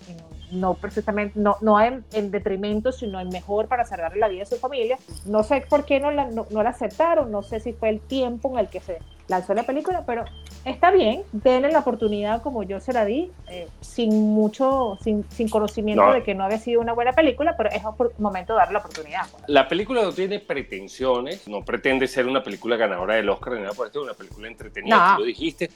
no 0.50 0.75
precisamente, 0.75 1.38
no, 1.38 1.57
no 1.61 1.81
en, 1.81 2.05
en, 2.12 2.31
detrimento, 2.31 2.93
sino 2.93 3.21
en 3.21 3.29
mejor 3.29 3.69
para 3.69 3.85
salvarle 3.85 4.21
la 4.21 4.29
vida 4.29 4.43
a 4.43 4.47
su 4.47 4.57
familia. 4.57 4.99
No 5.25 5.43
sé 5.43 5.65
por 5.69 5.85
qué 5.85 6.00
no 6.00 6.11
la, 6.11 6.26
no, 6.26 6.47
no 6.50 6.62
la 6.62 6.71
aceptaron, 6.71 7.31
no 7.31 7.43
sé 7.43 7.61
si 7.61 7.73
fue 7.73 7.91
el 7.91 8.00
tiempo 8.00 8.50
en 8.53 8.59
el 8.59 8.69
que 8.69 8.81
se 8.81 8.99
lanzó 9.29 9.55
la 9.55 9.65
película, 9.65 10.05
pero 10.07 10.25
está 10.65 10.91
bien, 10.91 11.23
denle 11.33 11.73
la 11.73 11.81
oportunidad 11.81 12.43
como 12.43 12.62
yo 12.62 12.81
se 12.81 12.93
la 12.93 13.05
di, 13.05 13.31
eh, 13.49 13.69
sin 13.81 14.11
mucho, 14.11 14.99
sin, 15.03 15.25
sin 15.31 15.49
conocimiento 15.49 16.12
de 16.12 16.23
que 16.23 16.35
no 16.35 16.45
había 16.45 16.59
sido 16.59 16.81
una 16.81 16.93
buena 16.93 17.12
película, 17.12 17.57
pero 17.57 17.71
es 17.71 17.83
momento 18.19 18.53
de 18.53 18.59
darle 18.59 18.75
la 18.75 18.79
oportunidad. 18.81 19.23
Pues. 19.31 19.45
La 19.49 19.67
película 19.67 20.03
no 20.03 20.12
tiene 20.12 20.38
pretensiones, 20.38 21.49
no 21.49 21.65
pretende 21.65 22.07
ser 22.07 22.26
una 22.26 22.43
película 22.43 22.76
ganadora 22.76 23.15
del 23.15 23.29
Oscar 23.29 23.55
ni 23.55 23.61
nada 23.62 23.75
por 23.75 23.87
esto, 23.87 24.00
es 24.00 24.05
una 24.05 24.15
película 24.15 24.49
entretenida, 24.49 25.12
no. 25.15 25.21
lo 25.21 25.25
dijiste. 25.25 25.71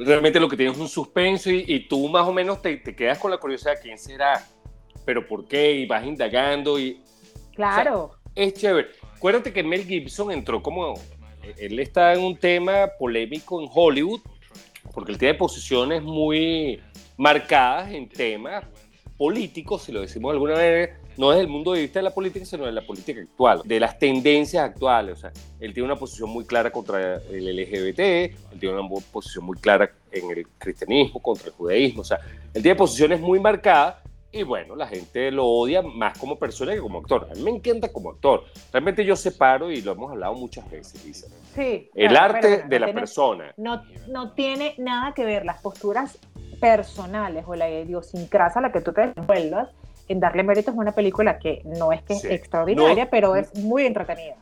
Realmente 0.00 0.40
lo 0.40 0.48
que 0.48 0.56
tiene 0.56 0.72
es 0.72 0.78
un 0.78 0.88
suspenso 0.88 1.50
y, 1.50 1.86
tú 1.88 2.08
más 2.08 2.26
o 2.26 2.32
menos 2.32 2.62
te, 2.62 2.76
te, 2.78 2.96
quedas 2.96 3.18
con 3.18 3.30
la 3.30 3.38
curiosidad, 3.38 3.74
¿quién 3.82 3.98
será? 3.98 4.46
¿Pero 5.04 5.26
por 5.26 5.46
qué? 5.46 5.72
Y 5.72 5.86
vas 5.86 6.04
indagando 6.04 6.78
y... 6.78 7.02
Claro. 7.54 8.12
es 8.34 8.54
chévere. 8.54 8.88
Acuérdate 9.14 9.52
que 9.52 9.62
Mel 9.62 9.84
Gibson 9.84 10.32
entró 10.32 10.62
como 10.62 10.94
él 11.58 11.78
está 11.78 12.14
en 12.14 12.20
un 12.20 12.36
tema 12.36 12.88
polémico 12.98 13.60
en 13.60 13.68
Hollywood, 13.72 14.20
porque 14.92 15.12
él 15.12 15.18
tiene 15.18 15.34
posiciones 15.34 16.02
muy 16.02 16.80
marcadas 17.16 17.90
en 17.92 18.08
temas 18.08 18.64
políticos, 19.16 19.82
si 19.82 19.92
lo 19.92 20.00
decimos 20.00 20.30
de 20.30 20.34
alguna 20.34 20.54
manera, 20.54 20.98
no 21.20 21.30
desde 21.30 21.42
el 21.42 21.48
mundo 21.48 21.72
de 21.72 21.82
vista 21.82 21.98
de 21.98 22.04
la 22.04 22.14
política, 22.14 22.46
sino 22.46 22.64
de 22.64 22.72
la 22.72 22.80
política 22.80 23.20
actual, 23.20 23.60
de 23.64 23.78
las 23.78 23.98
tendencias 23.98 24.64
actuales. 24.64 25.18
O 25.18 25.20
sea, 25.20 25.32
él 25.60 25.74
tiene 25.74 25.84
una 25.86 25.96
posición 25.96 26.30
muy 26.30 26.46
clara 26.46 26.72
contra 26.72 27.16
el 27.16 27.56
LGBT, 27.56 28.00
él 28.00 28.58
tiene 28.58 28.80
una 28.80 28.88
posición 29.12 29.44
muy 29.44 29.58
clara 29.58 29.90
en 30.10 30.30
el 30.30 30.48
cristianismo, 30.58 31.20
contra 31.20 31.48
el 31.48 31.52
judaísmo. 31.52 32.00
O 32.00 32.04
sea, 32.04 32.18
él 32.54 32.62
tiene 32.62 32.74
posiciones 32.74 33.20
muy 33.20 33.38
marcadas 33.38 33.96
y 34.32 34.44
bueno, 34.44 34.76
la 34.76 34.86
gente 34.86 35.30
lo 35.30 35.46
odia 35.46 35.82
más 35.82 36.16
como 36.16 36.38
persona 36.38 36.72
que 36.72 36.80
como 36.80 37.00
actor. 37.00 37.28
A 37.30 37.34
mí 37.34 37.42
me 37.42 37.50
encanta 37.50 37.92
como 37.92 38.10
actor. 38.10 38.44
Realmente 38.72 39.04
yo 39.04 39.14
separo, 39.14 39.70
y 39.70 39.82
lo 39.82 39.92
hemos 39.92 40.10
hablado 40.10 40.34
muchas 40.34 40.70
veces, 40.70 41.04
Lisa. 41.04 41.26
Sí. 41.54 41.90
El 41.94 42.16
arte 42.16 42.64
de 42.66 42.78
la 42.80 42.92
persona. 42.94 43.52
No, 43.56 43.82
no 44.08 44.32
tiene 44.32 44.74
nada 44.78 45.12
que 45.14 45.24
ver 45.24 45.44
las 45.44 45.60
posturas 45.60 46.18
personales 46.60 47.44
o 47.46 47.56
la 47.56 47.68
idiosincrasia 47.68 48.60
a 48.60 48.62
la 48.62 48.72
que 48.72 48.80
tú 48.80 48.92
te 48.92 49.12
envuelvas 49.16 49.68
en 50.10 50.18
darle 50.18 50.42
méritos 50.42 50.74
a 50.74 50.78
una 50.78 50.92
película 50.92 51.38
que 51.38 51.62
no 51.64 51.92
es 51.92 52.02
que 52.02 52.14
es 52.14 52.24
extraordinaria, 52.24 53.08
pero 53.08 53.36
es 53.36 53.54
muy 53.54 53.86
entretenida. 53.86 54.34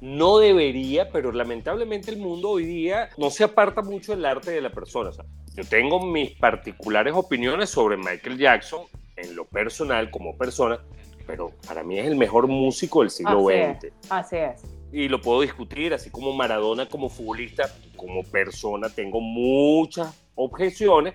No 0.00 0.38
debería, 0.38 1.08
pero 1.10 1.30
lamentablemente 1.30 2.10
el 2.10 2.18
mundo 2.18 2.50
hoy 2.50 2.64
día 2.64 3.08
no 3.16 3.30
se 3.30 3.44
aparta 3.44 3.80
mucho 3.80 4.10
del 4.10 4.24
arte 4.24 4.50
de 4.50 4.60
la 4.60 4.70
persona. 4.70 5.10
O 5.10 5.12
sea, 5.12 5.24
yo 5.54 5.64
tengo 5.64 6.04
mis 6.04 6.32
particulares 6.32 7.14
opiniones 7.14 7.70
sobre 7.70 7.96
Michael 7.96 8.38
Jackson 8.38 8.82
en 9.14 9.36
lo 9.36 9.44
personal 9.44 10.10
como 10.10 10.36
persona, 10.36 10.80
pero 11.28 11.52
para 11.68 11.84
mí 11.84 11.96
es 11.96 12.06
el 12.06 12.16
mejor 12.16 12.48
músico 12.48 13.02
del 13.02 13.10
siglo 13.10 13.44
XX. 13.44 13.92
así 14.10 14.36
es. 14.36 14.64
Y 14.90 15.06
lo 15.06 15.20
puedo 15.20 15.42
discutir, 15.42 15.94
así 15.94 16.10
como 16.10 16.32
Maradona 16.32 16.88
como 16.88 17.08
futbolista, 17.08 17.72
como 17.94 18.24
persona 18.24 18.88
tengo 18.88 19.20
muchas 19.20 20.12
objeciones, 20.34 21.14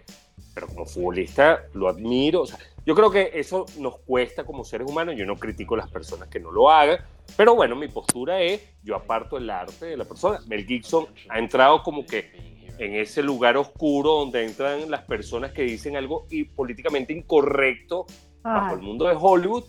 pero 0.54 0.68
como 0.68 0.86
futbolista 0.86 1.64
lo 1.74 1.90
admiro. 1.90 2.44
O 2.44 2.46
sea, 2.46 2.60
yo 2.86 2.96
creo 2.96 3.10
que 3.12 3.32
eso 3.34 3.66
nos 3.80 4.00
cuesta 4.00 4.44
como 4.44 4.64
seres 4.64 4.90
humanos, 4.90 5.16
yo 5.18 5.26
no 5.26 5.36
critico 5.36 5.76
a 5.76 5.78
las 5.78 5.90
personas 5.90 6.28
que 6.28 6.40
no 6.40 6.52
lo 6.52 6.70
hagan, 6.70 7.00
pero 7.38 7.56
bueno, 7.56 7.76
mi 7.76 7.88
postura 7.88 8.42
es, 8.42 8.62
yo 8.84 8.96
aparto 8.96 9.38
el 9.38 9.50
arte 9.50 9.86
de 9.86 9.98
la 9.98 10.06
persona. 10.06 10.40
Mel 10.48 10.66
Gibson 10.66 11.08
ha 11.30 11.40
entrado 11.40 11.82
como 11.82 12.06
que 12.06 12.32
en 12.78 12.96
ese 12.96 13.24
lugar 13.24 13.58
oscuro 13.58 14.12
donde 14.20 14.46
entran 14.46 14.90
las 14.90 15.04
personas 15.04 15.52
que 15.52 15.64
dicen 15.64 15.96
algo 15.96 16.26
y 16.30 16.44
políticamente 16.44 17.14
incorrecto 17.14 18.06
bajo 18.42 18.76
el 18.76 18.82
mundo 18.82 19.08
de 19.08 19.16
Hollywood. 19.20 19.64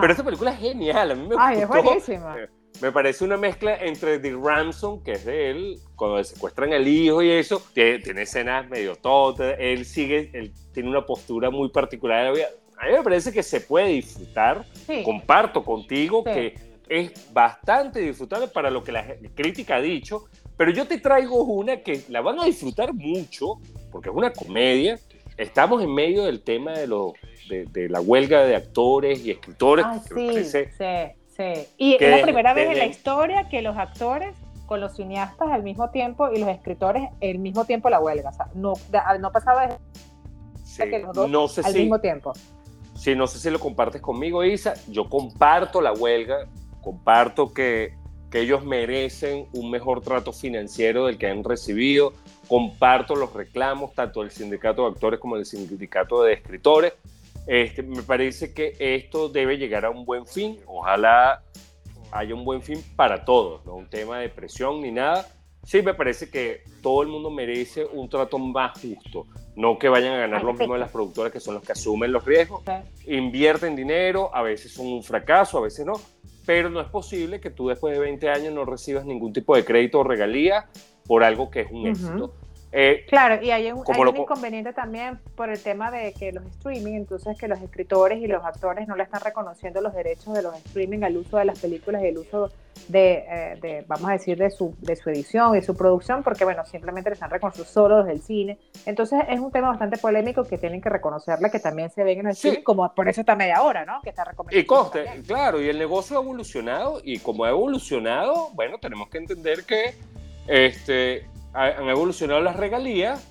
Pero 0.00 0.12
esta 0.12 0.22
película 0.22 0.52
es 0.52 0.60
genial, 0.60 1.10
a 1.10 1.14
mí 1.14 1.26
me 1.26 1.34
Ay, 1.36 1.60
es 1.60 1.68
buenísima. 1.68 2.36
Me 2.80 2.92
parece 2.92 3.24
una 3.24 3.36
mezcla 3.36 3.76
entre 3.76 4.18
The 4.18 4.34
Ransom, 4.42 5.02
que 5.02 5.12
es 5.12 5.24
de 5.26 5.50
él, 5.50 5.78
cuando 5.96 6.22
secuestran 6.24 6.72
al 6.72 6.88
hijo 6.88 7.22
y 7.22 7.30
eso, 7.30 7.62
que 7.74 7.98
tiene 7.98 8.22
escenas 8.22 8.68
medio 8.70 8.96
totas, 8.96 9.56
él 9.58 9.84
sigue, 9.84 10.30
él 10.32 10.52
tiene 10.72 10.88
una 10.88 11.04
postura 11.04 11.50
muy 11.50 11.68
particular. 11.68 12.28
A 12.28 12.32
mí 12.86 12.92
me 12.92 13.02
parece 13.02 13.32
que 13.32 13.42
se 13.42 13.60
puede 13.60 13.88
disfrutar. 13.88 14.64
Comparto 15.04 15.62
contigo 15.62 16.24
que 16.24 16.54
es 16.88 17.32
bastante 17.32 18.00
disfrutable 18.00 18.48
para 18.48 18.70
lo 18.70 18.82
que 18.82 18.92
la 18.92 19.06
crítica 19.34 19.76
ha 19.76 19.80
dicho, 19.80 20.24
pero 20.56 20.70
yo 20.72 20.86
te 20.86 20.98
traigo 20.98 21.42
una 21.44 21.82
que 21.82 22.02
la 22.08 22.22
van 22.22 22.40
a 22.40 22.46
disfrutar 22.46 22.94
mucho, 22.94 23.58
porque 23.92 24.08
es 24.08 24.14
una 24.14 24.32
comedia. 24.32 24.98
Estamos 25.36 25.82
en 25.82 25.94
medio 25.94 26.24
del 26.24 26.40
tema 26.40 26.72
de, 26.72 26.86
lo, 26.86 27.12
de, 27.48 27.88
la 27.90 28.00
huelga 28.00 28.44
de 28.44 28.56
actores 28.56 29.24
y 29.24 29.30
escritores. 29.30 29.84
Ah, 29.86 30.02
sí, 30.02 30.44
sí, 30.44 30.58
sí. 31.40 31.68
Y 31.76 31.94
es 32.02 32.18
la 32.18 32.22
primera 32.22 32.54
vez 32.54 32.70
en 32.70 32.78
la 32.78 32.86
historia 32.86 33.48
que 33.48 33.62
los 33.62 33.76
actores 33.76 34.34
con 34.66 34.80
los 34.80 34.94
cineastas 34.94 35.50
al 35.50 35.64
mismo 35.64 35.90
tiempo 35.90 36.30
y 36.32 36.38
los 36.38 36.48
escritores 36.48 37.08
al 37.20 37.38
mismo 37.38 37.64
tiempo 37.64 37.90
la 37.90 38.00
huelga. 38.00 38.30
O 38.30 38.32
sea, 38.32 38.46
no, 38.54 38.74
no 39.18 39.32
pasaba 39.32 39.66
de 39.66 40.90
que 40.90 40.98
los 41.00 41.14
dos 41.14 41.28
no 41.28 41.48
sé 41.48 41.62
al 41.64 41.74
mismo 41.74 42.00
tiempo. 42.00 42.32
Sí, 42.94 43.16
no 43.16 43.26
sé 43.26 43.38
si 43.38 43.50
lo 43.50 43.58
compartes 43.58 44.00
conmigo, 44.00 44.44
Isa. 44.44 44.74
Yo 44.88 45.08
comparto 45.08 45.80
la 45.80 45.92
huelga, 45.92 46.46
comparto 46.82 47.52
que, 47.52 47.94
que 48.30 48.40
ellos 48.40 48.64
merecen 48.64 49.46
un 49.54 49.70
mejor 49.70 50.02
trato 50.02 50.32
financiero 50.32 51.06
del 51.06 51.18
que 51.18 51.26
han 51.26 51.42
recibido. 51.42 52.12
Comparto 52.46 53.16
los 53.16 53.32
reclamos, 53.32 53.94
tanto 53.94 54.20
del 54.20 54.30
sindicato 54.30 54.82
de 54.82 54.88
actores 54.92 55.18
como 55.18 55.36
del 55.36 55.46
sindicato 55.46 56.22
de 56.22 56.34
escritores. 56.34 56.92
Este, 57.50 57.82
me 57.82 58.04
parece 58.04 58.54
que 58.54 58.76
esto 58.78 59.28
debe 59.28 59.58
llegar 59.58 59.84
a 59.84 59.90
un 59.90 60.04
buen 60.04 60.24
fin. 60.24 60.60
Ojalá 60.66 61.42
haya 62.12 62.32
un 62.32 62.44
buen 62.44 62.62
fin 62.62 62.80
para 62.94 63.24
todos, 63.24 63.66
no 63.66 63.74
un 63.74 63.90
tema 63.90 64.20
de 64.20 64.28
presión 64.28 64.80
ni 64.80 64.92
nada. 64.92 65.26
Sí, 65.64 65.82
me 65.82 65.92
parece 65.92 66.30
que 66.30 66.62
todo 66.80 67.02
el 67.02 67.08
mundo 67.08 67.28
merece 67.28 67.84
un 67.84 68.08
trato 68.08 68.38
más 68.38 68.80
justo, 68.80 69.26
no 69.56 69.80
que 69.80 69.88
vayan 69.88 70.14
a 70.14 70.18
ganar 70.18 70.44
lo 70.44 70.54
mismo 70.54 70.74
de 70.74 70.80
las 70.80 70.92
productoras 70.92 71.32
que 71.32 71.40
son 71.40 71.54
los 71.54 71.64
que 71.64 71.72
asumen 71.72 72.12
los 72.12 72.24
riesgos, 72.24 72.62
invierten 73.04 73.74
dinero, 73.74 74.30
a 74.32 74.42
veces 74.42 74.72
son 74.72 74.86
un 74.86 75.02
fracaso, 75.02 75.58
a 75.58 75.62
veces 75.62 75.84
no, 75.84 75.94
pero 76.46 76.70
no 76.70 76.80
es 76.80 76.88
posible 76.88 77.40
que 77.40 77.50
tú 77.50 77.66
después 77.66 77.92
de 77.92 77.98
20 77.98 78.28
años 78.30 78.54
no 78.54 78.64
recibas 78.64 79.04
ningún 79.04 79.32
tipo 79.32 79.56
de 79.56 79.64
crédito 79.64 79.98
o 79.98 80.04
regalía 80.04 80.68
por 81.04 81.24
algo 81.24 81.50
que 81.50 81.62
es 81.62 81.70
un 81.72 81.88
éxito. 81.88 82.32
Eh, 82.72 83.04
claro, 83.08 83.42
y 83.42 83.50
hay 83.50 83.72
un, 83.72 83.84
inconveniente 84.16 84.72
también 84.72 85.18
por 85.34 85.50
el 85.50 85.60
tema 85.60 85.90
de 85.90 86.12
que 86.12 86.30
los 86.30 86.44
streaming, 86.46 86.94
entonces 86.94 87.36
que 87.36 87.48
los 87.48 87.60
escritores 87.60 88.22
y 88.22 88.28
los 88.28 88.44
actores 88.44 88.86
no 88.86 88.94
le 88.94 89.02
están 89.02 89.20
reconociendo 89.22 89.80
los 89.80 89.92
derechos 89.92 90.34
de 90.34 90.42
los 90.42 90.54
streaming 90.54 91.02
al 91.02 91.16
uso 91.16 91.38
de 91.38 91.46
las 91.46 91.58
películas 91.58 92.02
y 92.02 92.06
el 92.06 92.18
uso 92.18 92.52
de, 92.86 93.24
eh, 93.62 93.84
vamos 93.88 94.08
a 94.08 94.12
decir, 94.12 94.38
de 94.38 94.50
su, 94.50 94.76
de 94.78 94.94
su 94.94 95.10
edición 95.10 95.56
y 95.56 95.62
su 95.62 95.76
producción, 95.76 96.22
porque 96.22 96.44
bueno, 96.44 96.64
simplemente 96.64 97.10
le 97.10 97.14
están 97.14 97.30
reconociendo 97.30 97.68
solo 97.68 97.98
desde 97.98 98.12
el 98.12 98.22
cine. 98.22 98.58
Entonces 98.86 99.20
es 99.28 99.40
un 99.40 99.50
tema 99.50 99.70
bastante 99.70 99.98
polémico 99.98 100.44
que 100.44 100.56
tienen 100.56 100.80
que 100.80 100.88
reconocerle 100.88 101.50
que 101.50 101.58
también 101.58 101.90
se 101.90 102.04
ven 102.04 102.20
en 102.20 102.28
el 102.28 102.36
cine, 102.36 102.62
como 102.62 102.94
por 102.94 103.08
eso 103.08 103.20
está 103.20 103.34
media 103.34 103.62
hora, 103.62 103.84
¿no? 103.84 104.00
Que 104.02 104.10
está 104.10 104.24
recomendando. 104.24 104.60
Y 104.60 104.64
coste, 104.64 105.04
claro, 105.26 105.60
y 105.60 105.68
el 105.68 105.78
negocio 105.78 106.18
ha 106.18 106.22
evolucionado, 106.22 107.00
y 107.02 107.18
como 107.18 107.44
ha 107.44 107.50
evolucionado, 107.50 108.50
bueno, 108.52 108.78
tenemos 108.78 109.08
que 109.08 109.18
entender 109.18 109.64
que 109.64 109.94
este 110.46 111.29
han 111.52 111.88
evolucionado 111.88 112.40
las 112.40 112.56
regalías, 112.56 113.26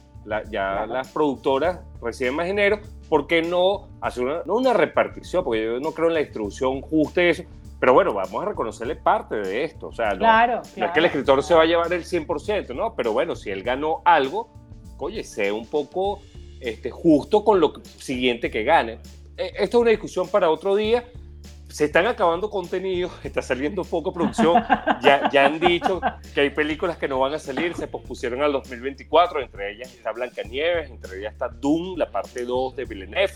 ya 0.52 0.86
las 0.86 1.12
productoras 1.12 1.80
reciben 2.02 2.36
más 2.36 2.46
dinero, 2.46 2.80
¿por 3.08 3.28
qué 3.28 3.42
no 3.42 3.88
hacer 4.02 4.26
una, 4.26 4.42
no 4.46 4.56
una 4.56 4.74
repartición? 4.74 5.44
Porque 5.44 5.64
yo 5.64 5.80
no 5.80 5.92
creo 5.92 6.08
en 6.08 6.16
la 6.16 6.20
distribución 6.20 6.82
justa 6.82 7.24
y 7.24 7.28
eso, 7.28 7.44
pero 7.80 7.94
bueno, 7.94 8.14
vamos 8.14 8.44
a 8.44 8.50
reconocerle 8.50 8.96
parte 8.96 9.36
de 9.36 9.64
esto, 9.64 9.88
o 9.88 9.94
sea, 9.94 10.12
no, 10.12 10.20
claro, 10.20 10.62
es 10.64 10.92
que 10.92 11.00
el 11.00 11.06
escritor 11.06 11.42
se 11.44 11.56
va 11.56 11.64
a 11.64 11.66
llevar 11.66 11.92
el 11.94 12.04
100%, 12.04 12.76
¿no? 12.76 12.94
Pero 12.96 13.14
bueno, 13.14 13.36
si 13.36 13.50
él 13.50 13.64
ganó 13.64 14.02
algo, 14.04 14.50
oye, 14.98 15.24
sea 15.24 15.54
un 15.54 15.66
poco 15.66 16.22
este, 16.60 16.92
justo 16.92 17.44
con 17.46 17.60
lo 17.60 17.74
siguiente 17.84 18.52
que 18.52 18.64
gane. 18.64 19.00
E, 19.38 19.48
esta 19.48 19.64
es 19.64 19.76
una 19.76 19.92
discusión 19.92 20.28
para 20.28 20.50
otro 20.50 20.76
día, 20.76 21.06
se 21.70 21.86
están 21.86 22.08
acabando 22.08 22.50
contenidos, 22.50 23.12
está 23.24 23.42
saliendo 23.42 23.84
poco 23.84 24.12
producción. 24.12 24.64
Ya, 25.02 25.30
ya 25.32 25.46
han 25.46 25.60
dicho 25.60 26.02
que 26.34 26.42
hay 26.42 26.50
películas 26.50 26.98
que 26.98 27.08
no 27.08 27.20
van 27.20 27.34
a 27.34 27.40
salir, 27.40 27.76
se 27.76 27.88
pospusieron 27.88 28.42
al 28.42 28.52
2024, 28.52 29.42
entre 29.42 29.74
ellas 29.74 29.94
está 29.94 30.12
Blancanieves, 30.12 30.90
entre 30.90 31.20
ellas 31.20 31.34
está 31.34 31.48
Doom, 31.48 31.98
la 31.98 32.10
parte 32.12 32.44
2 32.44 32.76
de 32.76 32.86
Villeneuve. 32.86 33.34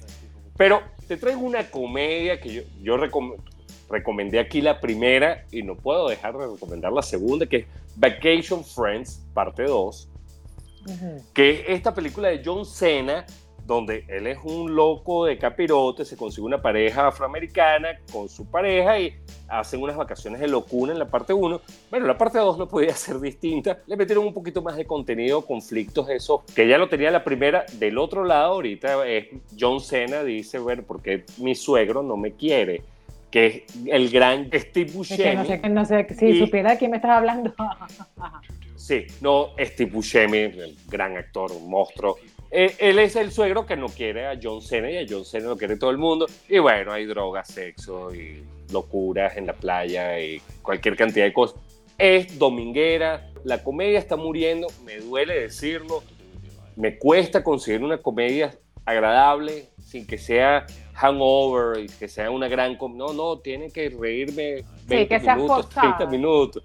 Pero 0.58 0.82
te 1.08 1.18
traigo 1.18 1.42
una 1.42 1.70
comedia 1.70 2.40
que 2.40 2.54
yo, 2.54 2.62
yo 2.82 2.98
recomendé 3.90 4.40
aquí 4.40 4.62
la 4.62 4.80
primera 4.80 5.46
y 5.52 5.64
no 5.64 5.76
puedo 5.76 6.10
dejar 6.10 6.38
de 6.38 6.48
recomendar 6.48 6.92
la 6.92 7.02
segunda, 7.02 7.46
que 7.46 7.58
es 7.58 7.66
Vacation 7.96 8.64
Friends, 8.64 9.24
parte 9.34 9.64
2, 9.64 10.10
que 11.34 11.52
es 11.52 11.64
esta 11.68 11.94
película 11.94 12.30
de 12.30 12.42
John 12.44 12.66
Cena 12.66 13.26
donde 13.66 14.06
él 14.08 14.28
es 14.28 14.38
un 14.44 14.76
loco 14.76 15.26
de 15.26 15.38
capirote, 15.38 16.04
se 16.06 16.18
consigue 16.18 16.46
una 16.46 16.62
pareja 16.62 17.08
afroamericana 17.08 18.00
con 18.12 18.28
su 18.28 18.46
pareja 18.46 19.00
y 19.00 19.16
hacen 19.48 19.82
unas 19.82 19.96
vacaciones 19.96 20.40
de 20.42 20.48
locura 20.48 20.92
en 20.92 21.00
la 21.00 21.08
parte 21.08 21.34
1. 21.34 21.62
Bueno, 21.90 22.08
la 22.08 22.18
parte 22.18 22.40
2 22.40 22.58
no 22.58 22.68
podía 22.68 22.94
ser 22.96 23.20
distinta. 23.20 23.80
Le 23.88 23.96
metieron 23.96 24.26
un 24.26 24.34
poquito 24.34 24.62
más 24.62 24.76
de 24.76 24.86
contenido, 24.86 25.42
conflictos 25.42 26.10
esos, 26.10 26.42
que 26.54 26.68
ya 26.68 26.78
lo 26.78 26.90
tenía 26.90 27.12
la 27.12 27.24
primera. 27.24 27.66
Del 27.74 27.98
otro 27.98 28.24
lado, 28.24 28.54
ahorita 28.54 29.08
es 29.08 29.28
John 29.58 29.80
Cena 29.80 30.24
dice, 30.24 30.60
bueno, 30.60 30.84
porque 30.86 31.26
mi 31.38 31.56
suegro 31.56 32.04
no 32.04 32.18
me 32.18 32.34
quiere 32.34 32.82
que 33.34 33.48
es 33.48 33.64
el 33.88 34.12
gran 34.12 34.48
Steve 34.54 34.92
Buscemi. 34.92 35.36
no 35.38 35.46
sé, 35.46 35.58
no 35.70 35.86
sé 35.86 36.08
si 36.20 36.38
supiera 36.38 36.70
de 36.72 36.78
quién 36.78 36.92
me 36.92 36.98
estás 36.98 37.18
hablando. 37.18 37.52
sí, 38.76 39.08
no, 39.22 39.56
Steve 39.60 39.90
Buscemi, 39.90 40.38
el 40.38 40.78
gran 40.88 41.18
actor, 41.18 41.52
un 41.52 41.68
monstruo, 41.68 42.18
eh, 42.56 42.76
él 42.78 43.00
es 43.00 43.16
el 43.16 43.32
suegro 43.32 43.66
que 43.66 43.76
no 43.76 43.88
quiere 43.88 44.28
a 44.28 44.40
John 44.42 44.62
Cena 44.62 44.92
y 44.92 44.98
a 44.98 45.06
John 45.10 45.26
Cena 45.26 45.48
lo 45.48 45.58
quiere 45.58 45.76
todo 45.76 45.90
el 45.90 45.98
mundo. 45.98 46.28
Y 46.48 46.60
bueno, 46.60 46.92
hay 46.92 47.08
drogas, 47.08 47.48
sexo 47.48 48.14
y 48.14 48.44
locuras 48.72 49.36
en 49.38 49.48
la 49.48 49.54
playa 49.54 50.20
y 50.20 50.40
cualquier 50.62 50.96
cantidad 50.96 51.26
de 51.26 51.34
cosas. 51.34 51.60
Es 51.98 52.38
dominguera, 52.38 53.28
la 53.44 53.64
comedia 53.64 53.98
está 53.98 54.18
muriendo, 54.18 54.68
me 54.86 54.98
duele 54.98 55.42
decirlo. 55.42 56.04
Me 56.76 57.00
cuesta 57.00 57.44
conseguir 57.44 57.84
una 57.84 57.98
comedia 57.98 58.56
agradable 58.86 59.70
sin 59.84 60.06
que 60.06 60.20
sea 60.20 60.68
hangover 60.94 61.80
y 61.80 61.88
que 61.88 62.08
sea 62.08 62.30
una 62.30 62.48
gran... 62.48 62.78
No, 62.96 63.14
no, 63.14 63.40
tiene 63.40 63.72
que 63.72 63.90
reírme 63.90 64.64
20 64.86 65.20
minutos, 65.20 65.70
30 65.70 66.06
minutos. 66.06 66.64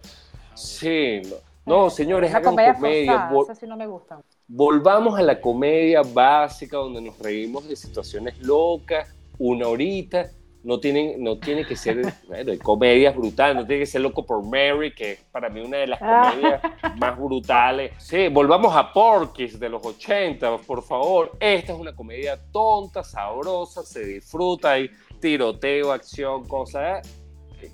Sí, 0.52 1.22
no, 1.64 1.84
no 1.84 1.90
señores, 1.90 2.34
hagan 2.34 2.52
comedia. 2.52 2.74
comedia. 2.74 3.54
sí 3.58 3.66
no 3.66 3.76
me 3.78 3.86
gusta 3.86 4.20
volvamos 4.48 5.18
a 5.18 5.22
la 5.22 5.40
comedia 5.40 6.02
básica 6.02 6.78
donde 6.78 7.02
nos 7.02 7.18
reímos 7.18 7.68
de 7.68 7.76
situaciones 7.76 8.38
locas, 8.40 9.14
una 9.38 9.68
horita. 9.68 10.30
No, 10.64 10.80
tienen, 10.80 11.22
no 11.22 11.38
tiene 11.38 11.64
que 11.64 11.76
ser, 11.76 12.02
bueno, 12.26 12.50
hay 12.50 12.58
comedias 12.58 13.14
brutales, 13.14 13.56
no 13.56 13.66
tiene 13.66 13.80
que 13.80 13.86
ser 13.86 14.00
Loco 14.00 14.26
por 14.26 14.42
Mary, 14.42 14.92
que 14.92 15.12
es 15.12 15.20
para 15.30 15.48
mí 15.48 15.60
una 15.60 15.78
de 15.78 15.86
las 15.86 16.00
ah. 16.02 16.32
comedias 16.32 16.62
más 16.98 17.16
brutales. 17.16 17.92
Sí, 17.98 18.28
volvamos 18.28 18.74
a 18.74 18.92
Porky's 18.92 19.58
de 19.60 19.68
los 19.68 19.84
80, 19.84 20.58
por 20.66 20.82
favor. 20.82 21.32
Esta 21.38 21.72
es 21.72 21.78
una 21.78 21.94
comedia 21.94 22.38
tonta, 22.50 23.04
sabrosa, 23.04 23.82
se 23.82 24.04
disfruta, 24.04 24.72
hay 24.72 24.90
tiroteo, 25.20 25.92
acción, 25.92 26.46
cosas. 26.46 27.06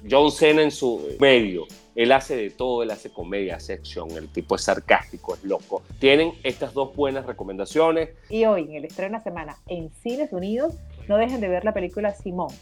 John 0.08 0.30
Cena 0.30 0.62
en 0.62 0.70
su 0.70 1.16
medio. 1.18 1.66
Él 1.94 2.10
hace 2.10 2.36
de 2.36 2.50
todo, 2.50 2.82
él 2.82 2.90
hace 2.90 3.10
comedia, 3.10 3.56
hace 3.56 3.72
acción, 3.72 4.10
el 4.12 4.28
tipo 4.28 4.56
es 4.56 4.62
sarcástico, 4.62 5.34
es 5.34 5.44
loco. 5.44 5.82
Tienen 6.00 6.32
estas 6.42 6.74
dos 6.74 6.94
buenas 6.96 7.24
recomendaciones. 7.24 8.10
Y 8.28 8.44
hoy, 8.46 8.62
en 8.62 8.74
el 8.74 8.84
estreno 8.84 9.12
de 9.12 9.18
la 9.18 9.24
semana 9.24 9.56
en 9.68 9.90
Cines 9.90 10.32
Unidos, 10.32 10.74
no 11.08 11.16
dejen 11.16 11.40
de 11.40 11.48
ver 11.48 11.64
la 11.64 11.72
película 11.72 12.12
Simón. 12.12 12.52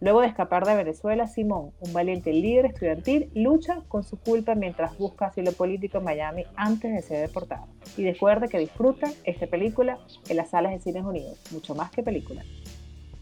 Luego 0.00 0.22
de 0.22 0.28
escapar 0.28 0.64
de 0.64 0.74
Venezuela, 0.74 1.26
Simón, 1.26 1.72
un 1.80 1.92
valiente 1.92 2.32
líder 2.32 2.64
estudiantil, 2.64 3.30
lucha 3.34 3.82
con 3.88 4.02
su 4.02 4.18
culpa 4.18 4.54
mientras 4.54 4.96
busca 4.96 5.26
asilo 5.26 5.52
político 5.52 5.98
en 5.98 6.04
Miami 6.04 6.44
antes 6.56 6.90
de 6.90 7.02
ser 7.02 7.20
deportado. 7.20 7.66
Y 7.98 8.04
recuerde 8.10 8.48
que 8.48 8.58
disfruta 8.58 9.10
esta 9.24 9.46
película 9.46 9.98
en 10.28 10.38
las 10.38 10.50
salas 10.50 10.72
de 10.72 10.80
Cines 10.80 11.04
Unidos, 11.04 11.38
mucho 11.50 11.74
más 11.74 11.90
que 11.90 12.02
película. 12.02 12.42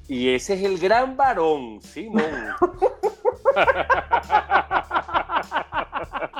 Y 0.06 0.28
ese 0.28 0.54
es 0.54 0.62
el 0.62 0.78
gran 0.78 1.16
varón, 1.16 1.80
Simón. 1.82 2.22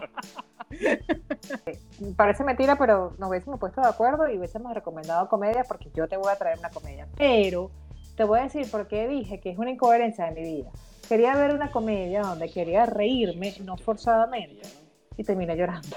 Parece 2.17 2.45
mentira, 2.45 2.77
pero 2.77 3.15
nos 3.19 3.31
hubiésemos 3.31 3.59
puesto 3.59 3.81
de 3.81 3.89
acuerdo 3.89 4.29
y 4.29 4.39
hubiésemos 4.39 4.73
recomendado 4.75 5.29
comedia 5.29 5.65
porque 5.65 5.91
yo 5.95 6.07
te 6.09 6.17
voy 6.17 6.31
a 6.31 6.37
traer 6.37 6.59
una 6.59 6.71
comedia. 6.71 7.09
Pero 7.17 7.71
te 8.17 8.25
voy 8.25 8.41
a 8.41 8.45
decir 8.45 8.71
por 8.71 8.89
qué 8.89 9.09
dije 9.09 9.41
que 9.41 9.51
es 9.51 9.59
una 9.59 9.71
incoherencia 9.71 10.27
de 10.27 10.33
mi 10.33 10.43
vida. 10.43 10.71
Quería 11.09 11.35
ver 11.37 11.55
una 11.55 11.71
comedia 11.71 12.23
donde 12.23 12.51
quería 12.51 12.87
reírme, 12.87 13.55
no 13.65 13.77
forzadamente, 13.77 14.69
y 15.17 15.25
terminé 15.25 15.57
llorando. 15.57 15.97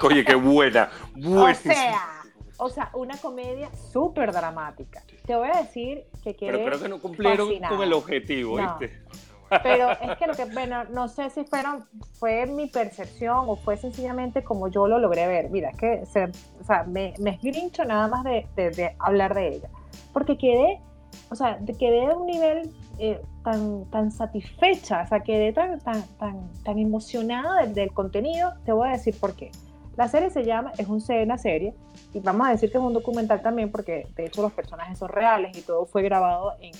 Oye, 0.02 0.24
qué 0.24 0.34
buena. 0.34 0.90
O 1.16 1.54
sea, 1.54 2.22
o 2.58 2.68
sea, 2.68 2.90
una 2.94 3.16
comedia 3.16 3.70
súper 3.92 4.32
dramática. 4.32 5.02
Te 5.26 5.34
voy 5.34 5.48
a 5.52 5.62
decir 5.62 6.04
que 6.22 6.36
quedé 6.36 6.52
Pero 6.52 6.66
creo 6.66 6.82
que 6.82 6.88
no 6.88 7.00
cumplieron 7.00 7.48
con 7.68 7.82
el 7.82 7.92
objetivo, 7.92 8.56
¿viste? 8.56 9.02
Pero 9.62 9.90
es 9.90 10.18
que 10.18 10.26
lo 10.26 10.34
que, 10.34 10.44
bueno, 10.46 10.84
no 10.84 11.08
sé 11.08 11.30
si 11.30 11.44
fueron, 11.44 11.86
fue 12.14 12.46
mi 12.46 12.66
percepción 12.66 13.44
o 13.46 13.56
fue 13.56 13.76
sencillamente 13.76 14.44
como 14.44 14.68
yo 14.68 14.86
lo 14.86 14.98
logré 14.98 15.26
ver. 15.26 15.50
Mira, 15.50 15.70
es 15.70 15.76
que 15.76 16.06
se, 16.06 16.24
o 16.24 16.64
sea, 16.64 16.84
me, 16.84 17.14
me 17.18 17.30
esgrincho 17.30 17.84
nada 17.84 18.08
más 18.08 18.24
de, 18.24 18.46
de, 18.56 18.94
hablar 18.98 19.34
de 19.34 19.48
ella. 19.48 19.68
Porque 20.12 20.36
quedé, 20.36 20.80
o 21.30 21.34
sea, 21.34 21.58
quedé 21.78 22.06
a 22.06 22.16
un 22.16 22.26
nivel 22.26 22.70
eh, 22.98 23.20
tan, 23.42 23.84
tan 23.86 24.12
satisfecha, 24.12 25.02
o 25.02 25.06
sea, 25.06 25.20
quedé 25.20 25.52
tan, 25.52 25.80
tan, 25.80 26.02
tan, 26.18 26.52
tan 26.62 26.78
emocionada 26.78 27.62
del, 27.62 27.74
del, 27.74 27.92
contenido. 27.92 28.52
Te 28.64 28.72
voy 28.72 28.88
a 28.88 28.92
decir 28.92 29.18
por 29.18 29.34
qué. 29.34 29.50
La 29.96 30.08
serie 30.08 30.30
se 30.30 30.44
llama, 30.44 30.72
es 30.78 30.86
un, 30.86 31.02
una 31.24 31.38
serie, 31.38 31.74
y 32.12 32.20
vamos 32.20 32.46
a 32.46 32.50
decir 32.50 32.70
que 32.70 32.78
es 32.78 32.84
un 32.84 32.92
documental 32.92 33.42
también, 33.42 33.72
porque 33.72 34.06
de 34.14 34.26
hecho 34.26 34.42
los 34.42 34.52
personajes 34.52 34.96
son 34.98 35.08
reales 35.08 35.56
y 35.58 35.62
todo 35.62 35.86
fue 35.86 36.02
grabado 36.02 36.52
en, 36.60 36.72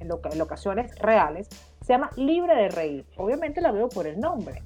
en, 0.00 0.10
en 0.10 0.38
locaciones 0.38 0.94
reales 0.98 1.48
se 1.86 1.92
llama 1.92 2.10
Libre 2.16 2.56
de 2.56 2.68
Reír. 2.68 3.06
Obviamente 3.16 3.60
la 3.60 3.70
veo 3.70 3.88
por 3.88 4.08
el 4.08 4.18
nombre. 4.18 4.60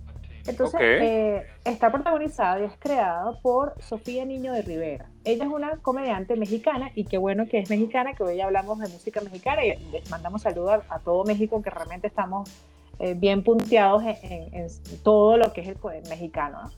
Entonces, 0.47 0.81
eh, 0.81 1.47
está 1.67 1.93
protagonizada 1.93 2.61
y 2.61 2.65
es 2.65 2.73
creada 2.79 3.39
por 3.43 3.75
Sofía 3.83 4.25
Niño 4.25 4.55
de 4.55 4.63
Rivera. 4.63 5.05
Ella 5.25 5.45
es 5.45 5.51
una 5.51 5.77
comediante 5.83 6.35
mexicana 6.37 6.91
y 6.95 7.05
qué 7.05 7.19
bueno 7.19 7.47
que 7.47 7.59
es 7.59 7.69
mexicana, 7.69 8.15
que 8.15 8.23
hoy 8.23 8.41
hablamos 8.41 8.79
de 8.79 8.89
música 8.89 9.21
mexicana 9.21 9.63
y 9.63 9.77
les 9.93 10.11
mandamos 10.11 10.41
saludos 10.41 10.83
a, 10.89 10.99
todo 11.01 11.25
México, 11.25 11.61
que 11.61 11.69
realmente 11.69 12.07
estamos 12.07 12.49
eh, 12.99 13.13
bien 13.13 13.45
punteados 13.45 14.03
en, 14.23 14.67
todo 15.03 15.37
lo 15.37 15.53
que 15.53 15.61
es 15.61 15.69
el, 15.69 15.77
mexicano. 16.09 16.71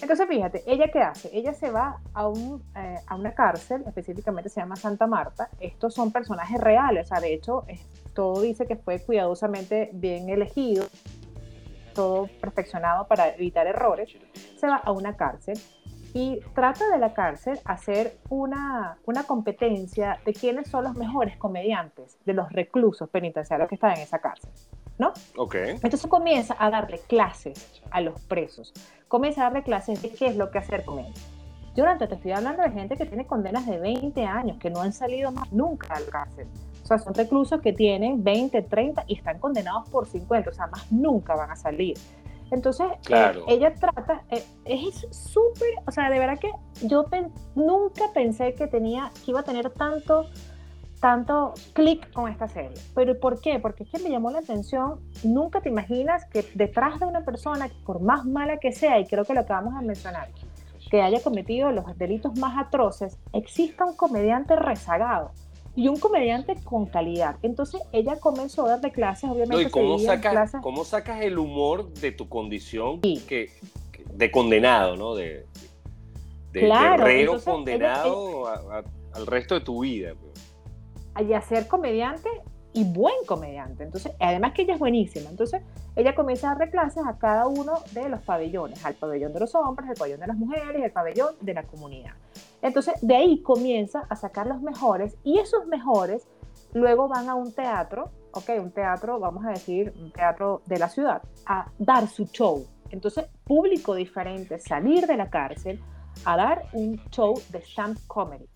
Entonces, 0.00 0.26
fíjate, 0.28 0.62
¿ella 0.66 0.88
qué 0.92 1.00
hace? 1.00 1.30
Ella 1.32 1.52
se 1.52 1.70
va 1.70 2.00
a, 2.14 2.26
un, 2.26 2.62
eh, 2.74 2.96
a 3.06 3.16
una 3.16 3.34
cárcel, 3.34 3.84
específicamente 3.86 4.48
se 4.48 4.60
llama 4.60 4.76
Santa 4.76 5.06
Marta. 5.06 5.50
Estos 5.60 5.94
son 5.94 6.10
personajes 6.10 6.60
reales, 6.60 7.06
o 7.06 7.08
sea, 7.08 7.20
de 7.20 7.34
hecho, 7.34 7.64
todo 8.14 8.40
dice 8.40 8.66
que 8.66 8.76
fue 8.76 9.00
cuidadosamente 9.00 9.90
bien 9.92 10.30
elegido, 10.30 10.86
todo 11.94 12.28
perfeccionado 12.40 13.06
para 13.06 13.34
evitar 13.34 13.66
errores, 13.66 14.10
se 14.56 14.66
va 14.66 14.76
a 14.76 14.92
una 14.92 15.16
cárcel 15.16 15.58
y 16.12 16.40
trata 16.54 16.88
de 16.88 16.98
la 16.98 17.14
cárcel 17.14 17.60
hacer 17.64 18.18
una, 18.28 18.98
una 19.06 19.24
competencia 19.24 20.18
de 20.24 20.32
quiénes 20.32 20.68
son 20.68 20.84
los 20.84 20.96
mejores 20.96 21.36
comediantes 21.36 22.18
de 22.24 22.34
los 22.34 22.50
reclusos 22.52 23.08
penitenciarios 23.10 23.68
que 23.68 23.76
están 23.76 23.92
en 23.92 24.00
esa 24.00 24.18
cárcel. 24.18 24.50
¿No? 24.98 25.14
Ok. 25.36 25.54
Entonces 25.54 26.06
comienza 26.06 26.54
a 26.58 26.68
darle 26.68 26.98
clases 26.98 27.80
a 27.90 28.02
los 28.02 28.20
presos. 28.22 28.74
Comienza 29.10 29.42
a 29.42 29.44
darle 29.44 29.62
clases 29.62 30.00
de 30.00 30.08
qué 30.08 30.28
es 30.28 30.36
lo 30.36 30.50
que 30.50 30.56
hacer 30.56 30.86
con 30.86 31.00
ellos. 31.00 31.28
Yo 31.76 31.84
te 31.98 32.14
estoy 32.14 32.32
hablando 32.32 32.62
de 32.62 32.70
gente 32.70 32.96
que 32.96 33.04
tiene 33.04 33.26
condenas 33.26 33.66
de 33.66 33.78
20 33.78 34.24
años, 34.24 34.56
que 34.56 34.70
no 34.70 34.80
han 34.80 34.94
salido 34.94 35.30
más 35.30 35.52
nunca 35.52 35.94
a 35.94 36.00
la 36.00 36.06
cárcel 36.06 36.48
sea, 36.96 36.98
son 36.98 37.14
reclusos 37.14 37.60
que 37.60 37.72
tienen 37.72 38.22
20, 38.22 38.62
30 38.62 39.04
y 39.06 39.16
están 39.16 39.38
condenados 39.38 39.88
por 39.88 40.06
50, 40.06 40.50
o 40.50 40.52
sea, 40.52 40.66
más 40.66 40.90
nunca 40.90 41.34
van 41.34 41.50
a 41.50 41.56
salir. 41.56 41.96
Entonces, 42.50 42.88
eh, 43.08 43.32
ella 43.46 43.72
trata, 43.74 44.24
eh, 44.28 44.42
es 44.64 45.06
súper, 45.10 45.68
o 45.86 45.92
sea, 45.92 46.10
de 46.10 46.18
verdad 46.18 46.38
que 46.38 46.50
yo 46.84 47.04
nunca 47.54 48.06
pensé 48.12 48.54
que 48.54 48.66
tenía, 48.66 49.12
que 49.24 49.30
iba 49.30 49.40
a 49.40 49.44
tener 49.44 49.70
tanto, 49.70 50.26
tanto 51.00 51.54
clic 51.72 52.12
con 52.12 52.30
esta 52.30 52.46
serie. 52.46 52.76
¿Pero 52.94 53.18
por 53.18 53.40
qué? 53.40 53.58
Porque 53.58 53.84
es 53.84 53.90
que 53.90 53.98
me 53.98 54.10
llamó 54.10 54.30
la 54.30 54.40
atención, 54.40 55.00
nunca 55.24 55.60
te 55.60 55.70
imaginas 55.70 56.26
que 56.26 56.44
detrás 56.54 57.00
de 57.00 57.06
una 57.06 57.24
persona, 57.24 57.68
por 57.84 58.00
más 58.00 58.26
mala 58.26 58.58
que 58.58 58.72
sea, 58.72 59.00
y 59.00 59.06
creo 59.06 59.24
que 59.24 59.32
lo 59.34 59.40
acabamos 59.40 59.80
de 59.80 59.86
mencionar, 59.86 60.28
que 60.90 61.00
haya 61.00 61.22
cometido 61.22 61.72
los 61.72 61.96
delitos 61.96 62.38
más 62.38 62.58
atroces, 62.58 63.16
exista 63.32 63.86
un 63.86 63.96
comediante 63.96 64.56
rezagado 64.56 65.30
y 65.74 65.88
un 65.88 65.98
comediante 65.98 66.56
con 66.64 66.86
calidad. 66.86 67.36
Entonces 67.42 67.80
ella 67.92 68.16
comenzó 68.20 68.66
a 68.66 68.70
darle 68.70 68.92
clases, 68.92 69.30
obviamente. 69.30 69.62
¿y 69.62 69.70
cómo, 69.70 69.98
sacas, 69.98 70.52
¿Cómo 70.62 70.84
sacas 70.84 71.22
el 71.22 71.38
humor 71.38 71.92
de 71.94 72.12
tu 72.12 72.28
condición 72.28 73.00
que, 73.00 73.50
de 74.12 74.30
condenado, 74.30 74.96
¿no? 74.96 75.14
De, 75.14 75.46
de, 76.52 76.60
claro, 76.60 77.40
condenado 77.42 78.48
al 79.12 79.26
resto 79.26 79.54
de 79.54 79.60
tu 79.60 79.80
vida. 79.82 80.14
Y 81.20 81.34
a 81.34 81.42
ser 81.42 81.68
comediante 81.68 82.28
y 82.72 82.84
buen 82.84 83.24
comediante. 83.26 83.84
Entonces, 83.84 84.12
además 84.20 84.52
que 84.52 84.62
ella 84.62 84.74
es 84.74 84.78
buenísima. 84.78 85.28
Entonces, 85.28 85.62
ella 85.96 86.14
comienza 86.14 86.48
a 86.50 86.54
darle 86.54 86.70
clases 86.70 87.02
a 87.06 87.18
cada 87.18 87.46
uno 87.46 87.74
de 87.92 88.08
los 88.08 88.20
pabellones, 88.22 88.84
al 88.84 88.94
pabellón 88.94 89.32
de 89.32 89.40
los 89.40 89.54
hombres, 89.54 89.90
al 89.90 89.96
pabellón 89.96 90.20
de 90.20 90.26
las 90.26 90.36
mujeres 90.36 90.82
al 90.82 90.92
pabellón 90.92 91.34
de 91.40 91.54
la 91.54 91.62
comunidad. 91.64 92.12
Entonces, 92.62 92.94
de 93.02 93.16
ahí 93.16 93.42
comienza 93.42 94.04
a 94.08 94.16
sacar 94.16 94.46
los 94.46 94.62
mejores 94.62 95.16
y 95.24 95.38
esos 95.38 95.66
mejores 95.66 96.26
luego 96.72 97.08
van 97.08 97.28
a 97.28 97.34
un 97.34 97.52
teatro, 97.52 98.10
ok, 98.32 98.50
un 98.60 98.70
teatro, 98.70 99.18
vamos 99.18 99.44
a 99.44 99.50
decir, 99.50 99.92
un 99.98 100.12
teatro 100.12 100.62
de 100.66 100.78
la 100.78 100.88
ciudad, 100.88 101.22
a 101.46 101.70
dar 101.78 102.06
su 102.06 102.26
show. 102.26 102.64
Entonces, 102.90 103.26
público 103.44 103.94
diferente, 103.94 104.58
salir 104.58 105.06
de 105.06 105.16
la 105.16 105.28
cárcel 105.30 105.80
a 106.24 106.36
dar 106.36 106.62
un 106.72 107.00
show 107.10 107.34
de 107.50 107.58
stand 107.58 107.98
comedy. 108.06 108.46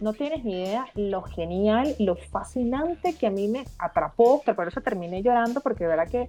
No 0.00 0.14
tienes 0.14 0.44
ni 0.44 0.62
idea 0.62 0.86
lo 0.94 1.22
genial, 1.22 1.94
lo 1.98 2.16
fascinante 2.16 3.14
que 3.14 3.26
a 3.26 3.30
mí 3.30 3.48
me 3.48 3.64
atrapó, 3.78 4.40
que 4.42 4.54
por 4.54 4.66
eso 4.66 4.80
terminé 4.80 5.22
llorando, 5.22 5.60
porque 5.60 5.84
de 5.84 5.90
verdad 5.90 6.08
que 6.08 6.28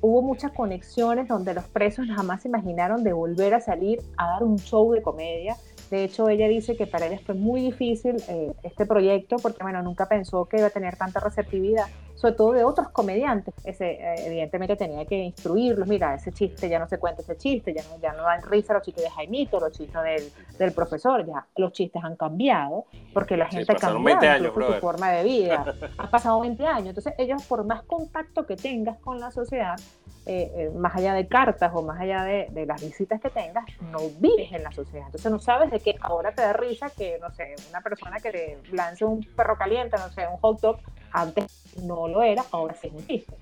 hubo 0.00 0.22
muchas 0.22 0.52
conexiones 0.52 1.28
donde 1.28 1.52
los 1.52 1.64
presos 1.64 2.06
jamás 2.08 2.42
se 2.42 2.48
imaginaron 2.48 3.04
de 3.04 3.12
volver 3.12 3.52
a 3.52 3.60
salir 3.60 4.00
a 4.16 4.28
dar 4.28 4.42
un 4.42 4.58
show 4.58 4.92
de 4.92 5.02
comedia 5.02 5.56
de 5.92 6.04
hecho, 6.04 6.30
ella 6.30 6.48
dice 6.48 6.74
que 6.74 6.86
para 6.86 7.04
ella 7.04 7.20
fue 7.22 7.34
muy 7.34 7.60
difícil 7.60 8.16
eh, 8.26 8.54
este 8.62 8.86
proyecto 8.86 9.36
porque, 9.36 9.62
bueno, 9.62 9.82
nunca 9.82 10.08
pensó 10.08 10.46
que 10.46 10.56
iba 10.56 10.68
a 10.68 10.70
tener 10.70 10.96
tanta 10.96 11.20
receptividad, 11.20 11.84
sobre 12.14 12.32
todo 12.32 12.52
de 12.52 12.64
otros 12.64 12.88
comediantes. 12.88 13.52
Ese, 13.62 13.90
eh, 13.90 14.14
evidentemente 14.26 14.74
tenía 14.76 15.04
que 15.04 15.16
instruirlos, 15.16 15.86
mira, 15.86 16.14
ese 16.14 16.32
chiste 16.32 16.70
ya 16.70 16.78
no 16.78 16.88
se 16.88 16.96
cuenta 16.96 17.20
ese 17.20 17.36
chiste, 17.36 17.74
ya 17.74 17.82
no, 17.82 18.00
ya 18.00 18.14
no 18.14 18.22
dan 18.22 18.40
risa 18.40 18.72
los 18.72 18.82
chistes 18.82 19.04
de 19.04 19.10
Jaimito, 19.10 19.60
los 19.60 19.72
chistes 19.72 20.02
del, 20.02 20.32
del 20.58 20.72
profesor, 20.72 21.26
ya 21.26 21.46
los 21.56 21.72
chistes 21.72 22.02
han 22.02 22.16
cambiado 22.16 22.86
porque 23.12 23.36
la 23.36 23.48
gente 23.48 23.70
ha 23.70 23.76
cambiado 23.76 24.54
su 24.54 24.72
forma 24.80 25.10
de 25.10 25.24
vida. 25.24 25.74
ha 25.98 26.10
pasado 26.10 26.40
20 26.40 26.66
años, 26.66 26.88
entonces 26.88 27.12
ellos 27.18 27.44
por 27.44 27.66
más 27.66 27.82
contacto 27.82 28.46
que 28.46 28.56
tengas 28.56 28.98
con 29.00 29.20
la 29.20 29.30
sociedad, 29.30 29.76
eh, 30.24 30.52
eh, 30.54 30.70
más 30.70 30.94
allá 30.94 31.14
de 31.14 31.26
cartas 31.26 31.72
o 31.74 31.82
más 31.82 32.00
allá 32.00 32.22
de, 32.22 32.46
de, 32.52 32.64
las 32.64 32.80
visitas 32.80 33.20
que 33.20 33.28
tengas, 33.28 33.64
no 33.90 33.98
vives 34.20 34.52
en 34.52 34.62
la 34.62 34.70
sociedad. 34.70 35.06
Entonces 35.06 35.32
no 35.32 35.40
sabes 35.40 35.72
de 35.72 35.80
qué 35.80 35.96
ahora 36.00 36.32
te 36.32 36.42
da 36.42 36.52
risa 36.52 36.90
que, 36.90 37.18
no 37.20 37.28
sé, 37.32 37.56
una 37.70 37.80
persona 37.80 38.20
que 38.20 38.30
te 38.30 38.58
lance 38.70 39.04
un 39.04 39.24
perro 39.34 39.58
caliente, 39.58 39.96
no 39.96 40.08
sé, 40.10 40.28
un 40.28 40.36
hot 40.36 40.60
dog, 40.60 40.78
antes 41.10 41.74
no 41.82 42.06
lo 42.06 42.22
era, 42.22 42.44
ahora 42.52 42.72
sí 42.74 42.86
es 42.86 42.94
un 42.94 43.04
chiste. 43.04 43.34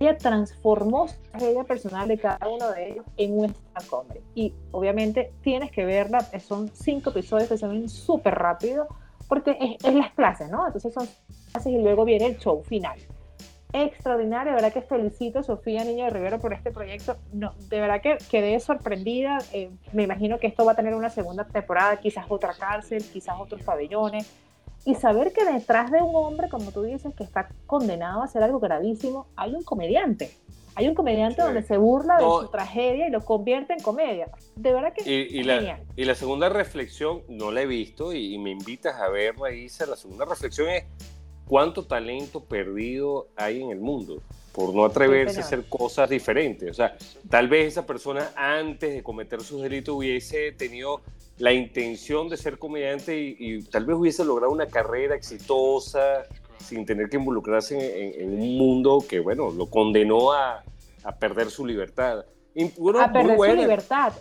Ella 0.00 0.18
transformó 0.18 1.06
la 1.32 1.48
vida 1.48 1.64
personal 1.64 2.08
de 2.08 2.18
cada 2.18 2.46
uno 2.46 2.70
de 2.72 2.90
ellos 2.90 3.06
en 3.16 3.38
un 3.38 3.54
stand 3.78 4.20
Y 4.34 4.52
obviamente 4.70 5.32
tienes 5.40 5.70
que 5.70 5.86
verla, 5.86 6.20
son 6.40 6.68
cinco 6.74 7.08
episodios 7.08 7.48
que 7.48 7.56
se 7.56 7.66
ven 7.66 7.88
súper 7.88 8.34
rápido, 8.34 8.86
porque 9.28 9.56
es, 9.58 9.82
es 9.82 9.94
las 9.94 10.12
clases, 10.12 10.50
¿no? 10.50 10.66
Entonces 10.66 10.92
son 10.92 11.08
clases 11.52 11.72
y 11.72 11.78
luego 11.78 12.04
viene 12.04 12.26
el 12.26 12.38
show 12.38 12.62
final 12.64 12.98
extraordinario, 13.74 14.52
de 14.52 14.62
verdad 14.62 14.72
que 14.72 14.82
felicito 14.82 15.40
a 15.40 15.42
Sofía 15.42 15.84
Niño 15.84 16.04
de 16.04 16.10
Rivera 16.10 16.38
por 16.38 16.52
este 16.54 16.70
proyecto. 16.70 17.16
No, 17.32 17.52
de 17.68 17.80
verdad 17.80 18.00
que 18.00 18.18
quedé 18.30 18.58
sorprendida. 18.60 19.38
Eh, 19.52 19.70
me 19.92 20.04
imagino 20.04 20.38
que 20.38 20.46
esto 20.46 20.64
va 20.64 20.72
a 20.72 20.76
tener 20.76 20.94
una 20.94 21.10
segunda 21.10 21.44
temporada, 21.44 21.98
quizás 21.98 22.26
otra 22.28 22.54
cárcel, 22.54 23.04
quizás 23.12 23.34
otros 23.38 23.62
pabellones. 23.62 24.30
Y 24.86 24.94
saber 24.94 25.32
que 25.32 25.44
detrás 25.44 25.90
de 25.90 26.00
un 26.00 26.14
hombre, 26.14 26.48
como 26.48 26.70
tú 26.70 26.82
dices, 26.82 27.14
que 27.14 27.24
está 27.24 27.48
condenado 27.66 28.22
a 28.22 28.26
hacer 28.26 28.42
algo 28.42 28.60
gravísimo, 28.60 29.26
hay 29.34 29.54
un 29.54 29.64
comediante. 29.64 30.30
Hay 30.76 30.88
un 30.88 30.94
comediante 30.94 31.40
donde 31.40 31.62
se 31.62 31.76
burla 31.76 32.16
de 32.16 32.24
su 32.24 32.48
tragedia 32.48 33.06
y 33.06 33.10
lo 33.10 33.24
convierte 33.24 33.74
en 33.74 33.80
comedia. 33.80 34.28
De 34.56 34.72
verdad 34.72 34.92
que 34.92 35.08
y, 35.08 35.40
y 35.40 35.44
la, 35.44 35.78
y 35.94 36.04
la 36.04 36.14
segunda 36.14 36.48
reflexión, 36.48 37.22
no 37.28 37.52
la 37.52 37.62
he 37.62 37.66
visto 37.66 38.12
y, 38.12 38.38
me 38.38 38.50
invitas 38.50 38.96
a 38.96 39.08
verla, 39.08 39.52
Isa. 39.52 39.86
La 39.86 39.96
segunda 39.96 40.24
reflexión 40.24 40.68
es 40.68 40.84
cuánto 41.46 41.84
talento 41.84 42.44
perdido 42.44 43.28
hay 43.36 43.62
en 43.62 43.70
el 43.70 43.80
mundo 43.80 44.22
por 44.52 44.74
no 44.74 44.84
atreverse 44.84 45.40
a 45.40 45.42
hacer 45.42 45.64
cosas 45.68 46.08
diferentes. 46.08 46.70
O 46.70 46.74
sea, 46.74 46.96
tal 47.28 47.48
vez 47.48 47.68
esa 47.68 47.84
persona 47.84 48.30
antes 48.36 48.94
de 48.94 49.02
cometer 49.02 49.40
sus 49.42 49.62
delitos 49.62 49.96
hubiese 49.96 50.52
tenido 50.52 51.00
la 51.38 51.52
intención 51.52 52.28
de 52.28 52.36
ser 52.36 52.58
comediante 52.58 53.18
y, 53.18 53.62
tal 53.64 53.84
vez 53.84 53.96
hubiese 53.96 54.24
logrado 54.24 54.52
una 54.52 54.66
carrera 54.66 55.16
exitosa 55.16 56.22
sin 56.58 56.86
tener 56.86 57.08
que 57.08 57.16
involucrarse 57.16 58.22
en, 58.22 58.40
un 58.40 58.56
mundo 58.56 59.04
que, 59.06 59.18
bueno, 59.18 59.50
lo 59.50 59.66
condenó 59.66 60.32
a, 60.32 60.62
perder 61.18 61.50
su 61.50 61.66
libertad. 61.66 62.24
a 63.00 63.12
perder 63.12 63.36
su 63.36 63.56
libertad 63.56 64.12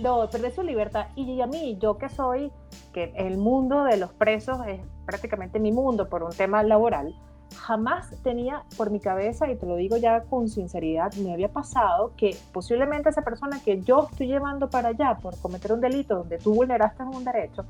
lo, 0.00 0.28
perder 0.30 0.52
su 0.52 0.62
libertad. 0.62 1.06
Y 1.16 1.40
a 1.40 1.46
mí, 1.46 1.78
yo 1.80 1.98
que 1.98 2.08
soy, 2.08 2.50
que 2.92 3.12
el 3.16 3.36
mundo 3.36 3.84
de 3.84 3.96
los 3.96 4.12
presos 4.12 4.58
es 4.66 4.80
prácticamente 5.06 5.58
mi 5.58 5.72
mundo 5.72 6.08
por 6.08 6.22
un 6.22 6.32
tema 6.32 6.62
laboral, 6.62 7.14
jamás 7.54 8.10
tenía 8.22 8.64
por 8.76 8.90
mi 8.90 9.00
cabeza, 9.00 9.50
y 9.50 9.56
te 9.56 9.66
lo 9.66 9.76
digo 9.76 9.96
ya 9.96 10.22
con 10.22 10.48
sinceridad, 10.48 11.14
me 11.14 11.32
había 11.32 11.48
pasado 11.48 12.12
que 12.16 12.36
posiblemente 12.52 13.08
esa 13.08 13.22
persona 13.22 13.60
que 13.64 13.80
yo 13.82 14.08
estoy 14.10 14.26
llevando 14.26 14.68
para 14.68 14.88
allá 14.88 15.16
por 15.22 15.38
cometer 15.40 15.72
un 15.72 15.80
delito 15.80 16.16
donde 16.16 16.38
tú 16.38 16.54
vulneraste 16.54 17.04
un 17.04 17.24
derecho, 17.24 17.64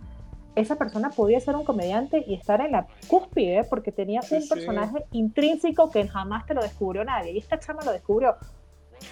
esa 0.57 0.77
persona 0.77 1.11
podía 1.11 1.39
ser 1.39 1.55
un 1.55 1.65
comediante 1.65 2.25
y 2.27 2.35
estar 2.35 2.61
en 2.63 2.73
la 2.73 2.87
cúspide 3.09 3.65
porque 3.65 3.93
tenía 3.93 4.21
un 4.23 4.49
personaje 4.49 5.05
intrínseco 5.13 5.91
que 5.91 6.09
jamás 6.09 6.47
te 6.47 6.55
lo 6.55 6.63
descubrió 6.63 7.05
nadie. 7.05 7.33
Y 7.33 7.39
esta 7.39 7.59
chama 7.59 7.85
lo 7.85 7.93
descubrió. 7.93 8.37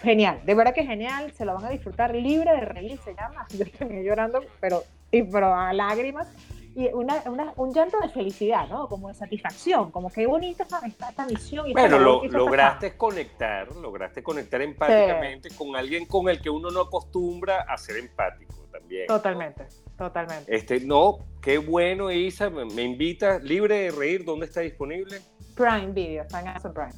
Genial, 0.02 0.40
de 0.46 0.54
verdad 0.54 0.72
que 0.72 0.84
genial, 0.84 1.30
se 1.32 1.44
lo 1.44 1.54
van 1.54 1.66
a 1.66 1.68
disfrutar 1.68 2.14
libre 2.14 2.50
de 2.50 2.62
reír, 2.62 2.98
se 3.04 3.14
llama. 3.14 3.46
Yo 3.58 3.64
estoy 3.64 4.02
llorando, 4.02 4.40
pero, 4.58 4.82
pero 5.10 5.54
a 5.54 5.74
lágrimas 5.74 6.26
y 6.74 6.88
una, 6.88 7.22
una, 7.26 7.52
un 7.56 7.72
llanto 7.72 7.98
de 8.00 8.08
felicidad, 8.08 8.68
¿no? 8.68 8.88
Como 8.88 9.08
de 9.08 9.14
satisfacción, 9.14 9.90
como 9.92 10.10
que 10.10 10.26
bonita 10.26 10.64
esta, 10.64 11.08
esta 11.08 11.26
misión. 11.26 11.68
Y 11.68 11.72
bueno, 11.72 11.98
lo, 11.98 12.24
lograste 12.24 12.96
conectar, 12.96 13.74
lograste 13.76 14.22
conectar 14.22 14.60
empáticamente 14.60 15.50
con 15.56 15.76
alguien 15.76 16.06
con 16.06 16.28
el 16.28 16.40
que 16.40 16.50
uno 16.50 16.70
no 16.70 16.80
acostumbra 16.80 17.62
a 17.62 17.76
ser 17.76 17.98
empático 17.98 18.54
también. 18.72 19.06
Totalmente, 19.06 19.66
totalmente. 19.96 20.54
Este, 20.54 20.80
no, 20.80 21.18
qué 21.40 21.58
bueno, 21.58 22.10
Isa, 22.10 22.50
me, 22.50 22.82
invita, 22.82 23.38
libre 23.38 23.82
de 23.82 23.90
reír, 23.92 24.24
¿dónde 24.24 24.46
está 24.46 24.60
disponible? 24.60 25.20
Prime 25.54 25.92
Video, 25.92 26.22
está 26.22 26.40
en 26.40 26.48
Amazon 26.48 26.74
Prime. 26.74 26.92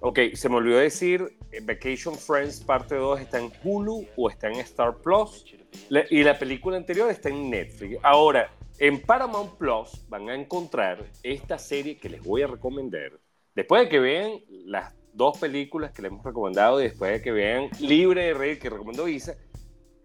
Ok, 0.00 0.18
se 0.34 0.48
me 0.48 0.56
olvidó 0.56 0.78
decir, 0.78 1.38
eh, 1.52 1.60
Vacation 1.60 2.16
Friends 2.16 2.60
parte 2.60 2.96
2 2.96 3.20
está 3.20 3.38
en 3.38 3.52
Hulu 3.62 4.06
o 4.16 4.28
está 4.30 4.48
en 4.48 4.56
Star 4.56 4.96
Plus 4.96 5.44
y 6.10 6.22
la 6.22 6.38
película 6.38 6.76
anterior 6.76 7.10
está 7.10 7.28
en 7.28 7.50
Netflix. 7.50 7.98
Ahora, 8.02 8.50
en 8.78 9.00
Paramount 9.00 9.54
Plus 9.56 10.08
van 10.08 10.28
a 10.28 10.34
encontrar 10.34 11.04
esta 11.22 11.58
serie 11.58 11.96
que 11.96 12.08
les 12.08 12.22
voy 12.22 12.42
a 12.42 12.46
recomendar. 12.46 13.12
Después 13.54 13.82
de 13.82 13.88
que 13.88 13.98
vean 13.98 14.32
las 14.48 14.94
dos 15.12 15.38
películas 15.38 15.90
que 15.90 16.02
les 16.02 16.12
hemos 16.12 16.24
recomendado 16.24 16.80
y 16.80 16.84
después 16.84 17.12
de 17.12 17.22
que 17.22 17.32
vean 17.32 17.68
Libre 17.80 18.26
de 18.26 18.34
Reír 18.34 18.58
que 18.60 18.70
recomendó 18.70 19.08
Isa, 19.08 19.34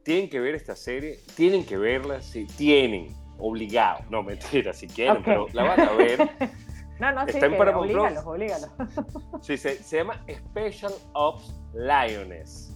tienen 0.03 0.29
que 0.29 0.39
ver 0.39 0.55
esta 0.55 0.75
serie, 0.75 1.19
tienen 1.35 1.65
que 1.65 1.77
verla, 1.77 2.21
si 2.21 2.45
tienen, 2.45 3.15
obligado. 3.37 4.03
No, 4.09 4.23
mentira, 4.23 4.73
si 4.73 4.87
quieren, 4.87 5.21
pero 5.23 5.47
la 5.53 5.63
van 5.63 5.79
a 5.81 5.91
ver. 5.93 6.19
no, 6.99 7.11
no, 7.11 7.21
Está 7.21 7.39
sí, 7.39 7.45
en 7.45 7.57
Paramount 7.57 7.91
Plus. 7.91 8.67
Sí, 9.41 9.57
se, 9.57 9.75
se 9.83 9.97
llama 9.97 10.25
Special 10.27 10.93
Ops 11.13 11.53
Lioness. 11.73 12.72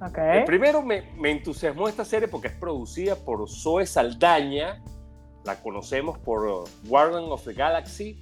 El 0.00 0.44
primero 0.44 0.82
me, 0.82 1.02
me, 1.16 1.30
entusiasmó 1.30 1.86
esta 1.86 2.06
serie 2.06 2.26
porque 2.26 2.48
es 2.48 2.54
producida 2.54 3.16
por 3.16 3.46
Zoe 3.50 3.84
Saldaña, 3.84 4.82
la 5.44 5.60
conocemos 5.60 6.18
por 6.18 6.64
Guardian 6.84 7.24
of 7.24 7.44
the 7.44 7.52
Galaxy, 7.52 8.18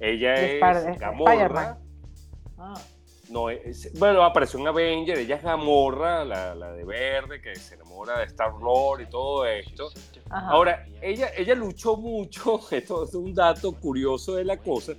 ella 0.00 0.34
es 0.34 0.98
Gamorra. 0.98 1.78
Ah. 2.58 2.74
No, 3.28 3.46
bueno, 3.98 4.24
apareció 4.24 4.58
en 4.58 4.66
Avenger, 4.66 5.18
ella 5.18 5.36
es 5.36 5.42
Gamorra, 5.44 6.24
la, 6.24 6.52
la, 6.56 6.72
de 6.72 6.84
verde, 6.84 7.40
que 7.40 7.54
se 7.54 7.76
enamora 7.76 8.18
de 8.18 8.24
Star-Lord 8.24 9.02
y 9.02 9.06
todo 9.06 9.46
esto. 9.46 9.92
Ahora, 10.30 10.84
ella, 11.00 11.30
ella 11.36 11.54
luchó 11.54 11.96
mucho, 11.96 12.60
esto 12.72 13.04
es 13.04 13.14
un 13.14 13.32
dato 13.32 13.72
curioso 13.72 14.34
de 14.34 14.44
la 14.44 14.56
cosa, 14.56 14.94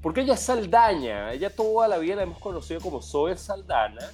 porque 0.00 0.20
ella 0.20 0.34
es 0.34 0.40
Saldaña, 0.40 1.32
ella 1.32 1.50
toda 1.50 1.88
la 1.88 1.98
vida 1.98 2.14
la 2.14 2.22
hemos 2.22 2.38
conocido 2.38 2.80
como 2.80 3.02
Zoe 3.02 3.36
Saldana, 3.36 4.08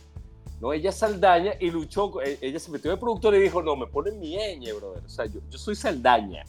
¿no? 0.61 0.73
Ella 0.73 0.91
es 0.91 0.97
Saldaña 0.97 1.55
y 1.59 1.71
luchó, 1.71 2.21
e, 2.23 2.39
ella 2.41 2.59
se 2.59 2.71
metió 2.71 2.91
de 2.91 2.97
productor 2.97 3.35
y 3.35 3.41
dijo, 3.41 3.63
no, 3.63 3.77
me 3.77 3.87
ponen 3.87 4.21
mi 4.21 4.37
ñ, 4.37 4.77
brother, 4.77 5.05
o 5.05 5.09
sea, 5.09 5.27
yo, 5.27 5.41
yo 5.49 5.59
soy 5.59 5.75
Saldaña. 5.75 6.45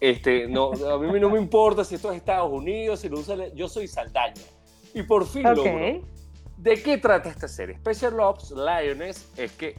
Este, 0.00 0.48
no, 0.48 0.72
a 0.72 0.98
mí 0.98 1.20
no 1.20 1.28
me 1.28 1.38
importa 1.38 1.84
si 1.84 1.96
esto 1.96 2.10
es 2.10 2.16
Estados 2.16 2.50
Unidos, 2.50 3.00
si 3.00 3.08
lo 3.08 3.18
usa, 3.18 3.48
yo 3.54 3.68
soy 3.68 3.86
Saldaña. 3.86 4.42
Y 4.94 5.02
por 5.02 5.26
fin 5.26 5.46
okay. 5.46 6.02
¿De 6.56 6.82
qué 6.82 6.98
trata 6.98 7.30
esta 7.30 7.48
serie? 7.48 7.76
Special 7.76 8.20
Ops 8.20 8.50
Lioness 8.50 9.30
es 9.36 9.52
que 9.52 9.76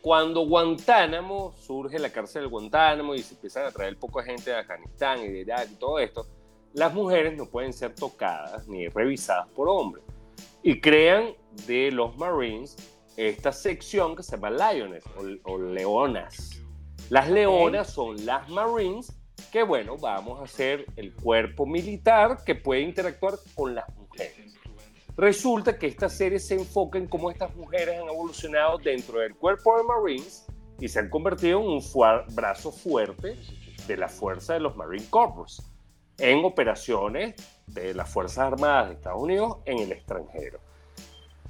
cuando 0.00 0.46
Guantánamo 0.46 1.54
surge 1.60 1.98
la 1.98 2.10
cárcel 2.10 2.42
de 2.42 2.48
Guantánamo 2.48 3.14
y 3.14 3.22
se 3.22 3.34
empiezan 3.34 3.66
a 3.66 3.70
traer 3.70 3.96
poca 3.96 4.22
gente 4.22 4.50
de 4.50 4.58
Afganistán 4.58 5.20
y 5.20 5.28
de 5.28 5.40
Irak 5.40 5.68
y 5.72 5.74
todo 5.76 5.98
esto, 5.98 6.26
las 6.74 6.94
mujeres 6.94 7.36
no 7.36 7.46
pueden 7.46 7.72
ser 7.72 7.94
tocadas 7.94 8.66
ni 8.68 8.88
revisadas 8.88 9.48
por 9.48 9.68
hombres 9.68 10.04
y 10.62 10.80
crean 10.80 11.34
de 11.66 11.90
los 11.90 12.16
Marines 12.16 12.76
esta 13.16 13.52
sección 13.52 14.16
que 14.16 14.22
se 14.22 14.36
llama 14.36 14.50
Lioness 14.50 15.04
o, 15.44 15.58
Leonas. 15.58 16.62
Las 17.10 17.28
leonas 17.28 17.90
son 17.90 18.24
las 18.24 18.48
Marines 18.48 19.12
que, 19.50 19.62
bueno, 19.62 19.98
vamos 19.98 20.40
a 20.40 20.44
hacer 20.44 20.86
el 20.96 21.14
cuerpo 21.14 21.66
militar 21.66 22.38
que 22.44 22.54
puede 22.54 22.80
interactuar 22.80 23.34
con 23.54 23.74
las 23.74 23.84
mujeres. 23.96 24.54
Resulta 25.16 25.78
que 25.78 25.88
esta 25.88 26.08
serie 26.08 26.38
se 26.38 26.54
enfoca 26.54 26.98
en 26.98 27.06
cómo 27.06 27.30
estas 27.30 27.54
mujeres 27.54 28.00
han 28.00 28.08
evolucionado 28.08 28.78
dentro 28.78 29.18
del 29.18 29.34
cuerpo 29.34 29.76
de 29.76 29.84
Marines 29.84 30.46
y 30.80 30.88
se 30.88 31.00
han 31.00 31.10
convertido 31.10 31.60
en 31.60 31.66
un 31.66 31.82
brazo 32.34 32.72
fuerte 32.72 33.36
de 33.86 33.96
la 33.96 34.08
fuerza 34.08 34.54
de 34.54 34.60
los 34.60 34.74
Marine 34.74 35.04
Corps 35.10 35.62
en 36.18 36.44
operaciones 36.44 37.34
de 37.66 37.94
las 37.94 38.08
Fuerzas 38.08 38.52
Armadas 38.52 38.88
de 38.88 38.94
Estados 38.94 39.22
Unidos 39.22 39.58
en 39.66 39.78
el 39.78 39.92
extranjero. 39.92 40.60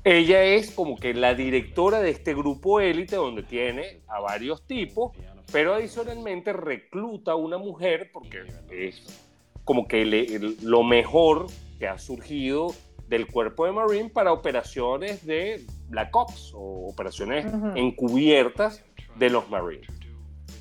Ella 0.05 0.43
es 0.43 0.73
como 0.73 0.97
que 0.97 1.15
la 1.15 1.35
directora 1.35 2.01
de 2.01 2.11
este 2.11 2.35
grupo 2.35 2.81
élite 2.81 3.15
donde 3.15 3.45
tiene 3.45 4.01
a 4.09 4.21
varios 4.21 4.67
tipos, 4.67 5.13
pero 5.53 5.75
adicionalmente 5.75 6.53
recluta 6.53 7.33
a 7.33 7.37
una 7.37 7.57
mujer 7.57 8.11
porque 8.13 8.43
es 8.71 9.23
como 9.65 9.87
que 9.87 10.57
lo 10.63 10.83
mejor 10.83 11.47
que 11.79 11.87
ha 11.87 11.99
surgido 11.99 12.75
del 13.07 13.29
cuerpo 13.29 13.67
de 13.67 13.73
Marine 13.73 14.11
para 14.11 14.33
operaciones 14.33 15.25
de 15.25 15.65
Black 15.89 16.15
Ops 16.17 16.53
o 16.55 16.89
operaciones 16.89 17.47
encubiertas 17.77 18.83
de 19.17 19.31
los 19.31 19.49
Marines. 19.51 19.87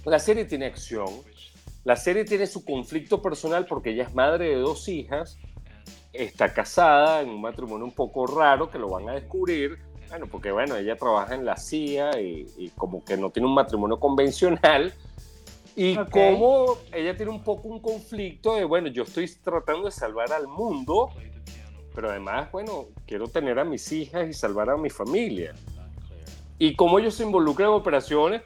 La 0.05 0.19
serie 0.19 0.45
tiene 0.45 0.65
acción, 0.65 1.07
la 1.83 1.95
serie 1.95 2.25
tiene 2.25 2.45
su 2.45 2.63
conflicto 2.63 3.21
personal 3.21 3.65
porque 3.65 3.91
ella 3.91 4.03
es 4.03 4.13
madre 4.13 4.49
de 4.49 4.55
dos 4.55 4.87
hijas, 4.87 5.39
está 6.13 6.53
casada 6.53 7.21
en 7.21 7.29
un 7.29 7.41
matrimonio 7.41 7.85
un 7.85 7.93
poco 7.93 8.27
raro 8.27 8.69
que 8.69 8.77
lo 8.77 8.89
van 8.89 9.09
a 9.09 9.13
descubrir. 9.13 9.79
Bueno, 10.09 10.27
porque 10.27 10.51
bueno, 10.51 10.75
ella 10.75 10.95
trabaja 10.97 11.35
en 11.35 11.45
la 11.45 11.55
CIA 11.55 12.19
y, 12.19 12.71
como 12.75 13.03
que 13.03 13.15
no 13.15 13.29
tiene 13.29 13.47
un 13.47 13.53
matrimonio 13.53 13.99
convencional. 13.99 14.93
Y 15.75 15.95
como 15.95 16.77
ella 16.91 17.15
tiene 17.15 17.31
un 17.31 17.43
poco 17.43 17.69
un 17.69 17.79
conflicto 17.79 18.55
de, 18.55 18.65
bueno, 18.65 18.89
yo 18.89 19.03
estoy 19.03 19.29
tratando 19.41 19.85
de 19.85 19.91
salvar 19.91 20.33
al 20.33 20.47
mundo, 20.47 21.09
pero 21.95 22.09
además, 22.09 22.51
bueno, 22.51 22.87
quiero 23.07 23.27
tener 23.27 23.57
a 23.57 23.63
mis 23.63 23.89
hijas 23.91 24.27
y 24.27 24.33
salvar 24.33 24.69
a 24.69 24.75
mi 24.75 24.89
familia. 24.89 25.53
Y 26.59 26.75
como 26.75 26.99
ellos 26.99 27.15
se 27.15 27.23
involucran 27.23 27.69
en 27.69 27.75
operaciones 27.75 28.41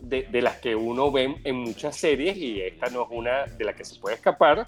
de, 0.00 0.42
las 0.42 0.56
que 0.56 0.74
uno 0.74 1.10
ve 1.10 1.36
en 1.44 1.56
muchas 1.56 1.96
series 1.96 2.36
y 2.36 2.60
esta 2.60 2.88
no 2.90 3.02
es 3.02 3.08
una 3.10 3.46
de 3.46 3.64
las 3.64 3.74
que 3.74 3.84
se 3.84 3.98
puede 4.00 4.16
escapar, 4.16 4.66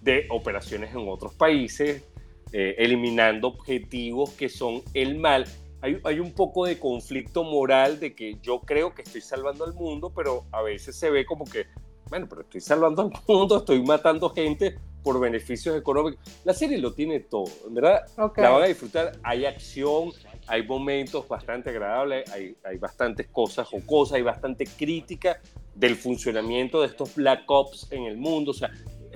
de 0.00 0.26
operaciones 0.30 0.94
en 0.94 1.08
otros 1.08 1.34
países, 1.34 2.04
eh, 2.52 2.74
eliminando 2.78 3.48
objetivos 3.48 4.30
que 4.30 4.48
son 4.48 4.82
el 4.94 5.18
mal. 5.18 5.44
Hay, 5.82 5.98
hay, 6.04 6.20
un 6.20 6.32
poco 6.32 6.66
de 6.66 6.78
conflicto 6.78 7.42
moral 7.42 8.00
de 8.00 8.14
que 8.14 8.36
yo 8.42 8.60
creo 8.60 8.94
que 8.94 9.02
estoy 9.02 9.20
salvando 9.20 9.64
al 9.64 9.72
mundo, 9.72 10.12
pero 10.14 10.44
a 10.52 10.62
veces 10.62 10.96
se 10.96 11.10
ve 11.10 11.24
como 11.24 11.44
que, 11.44 11.66
bueno, 12.10 12.26
pero 12.28 12.42
estoy 12.42 12.60
salvando 12.60 13.02
al 13.02 13.12
mundo, 13.26 13.58
estoy 13.58 13.82
matando 13.82 14.28
gente 14.30 14.76
por 15.02 15.18
beneficios 15.20 15.76
económicos. 15.76 16.20
La 16.44 16.52
serie 16.52 16.78
lo 16.78 16.92
tiene 16.92 17.20
todo, 17.20 17.46
¿verdad? 17.70 18.02
La 18.36 18.50
van 18.50 18.62
a 18.62 18.66
disfrutar, 18.66 19.12
hay 19.22 19.46
acción, 19.46 20.10
hay 20.46 20.66
momentos 20.66 21.26
bastante 21.28 21.70
agradables, 21.70 22.30
hay, 22.30 22.56
hay 22.64 22.76
bastantes 22.78 23.28
cosas 23.28 23.68
o 23.72 23.80
cosas, 23.86 24.16
hay 24.16 24.22
bastante 24.22 24.66
crítica 24.66 25.40
del 25.74 25.96
funcionamiento 25.96 26.80
de 26.80 26.88
estos 26.88 27.14
Black 27.14 27.50
Ops 27.50 27.88
en 27.90 28.04
el 28.04 28.16
mundo. 28.16 28.50
O 28.50 28.54
sea, 28.54 28.70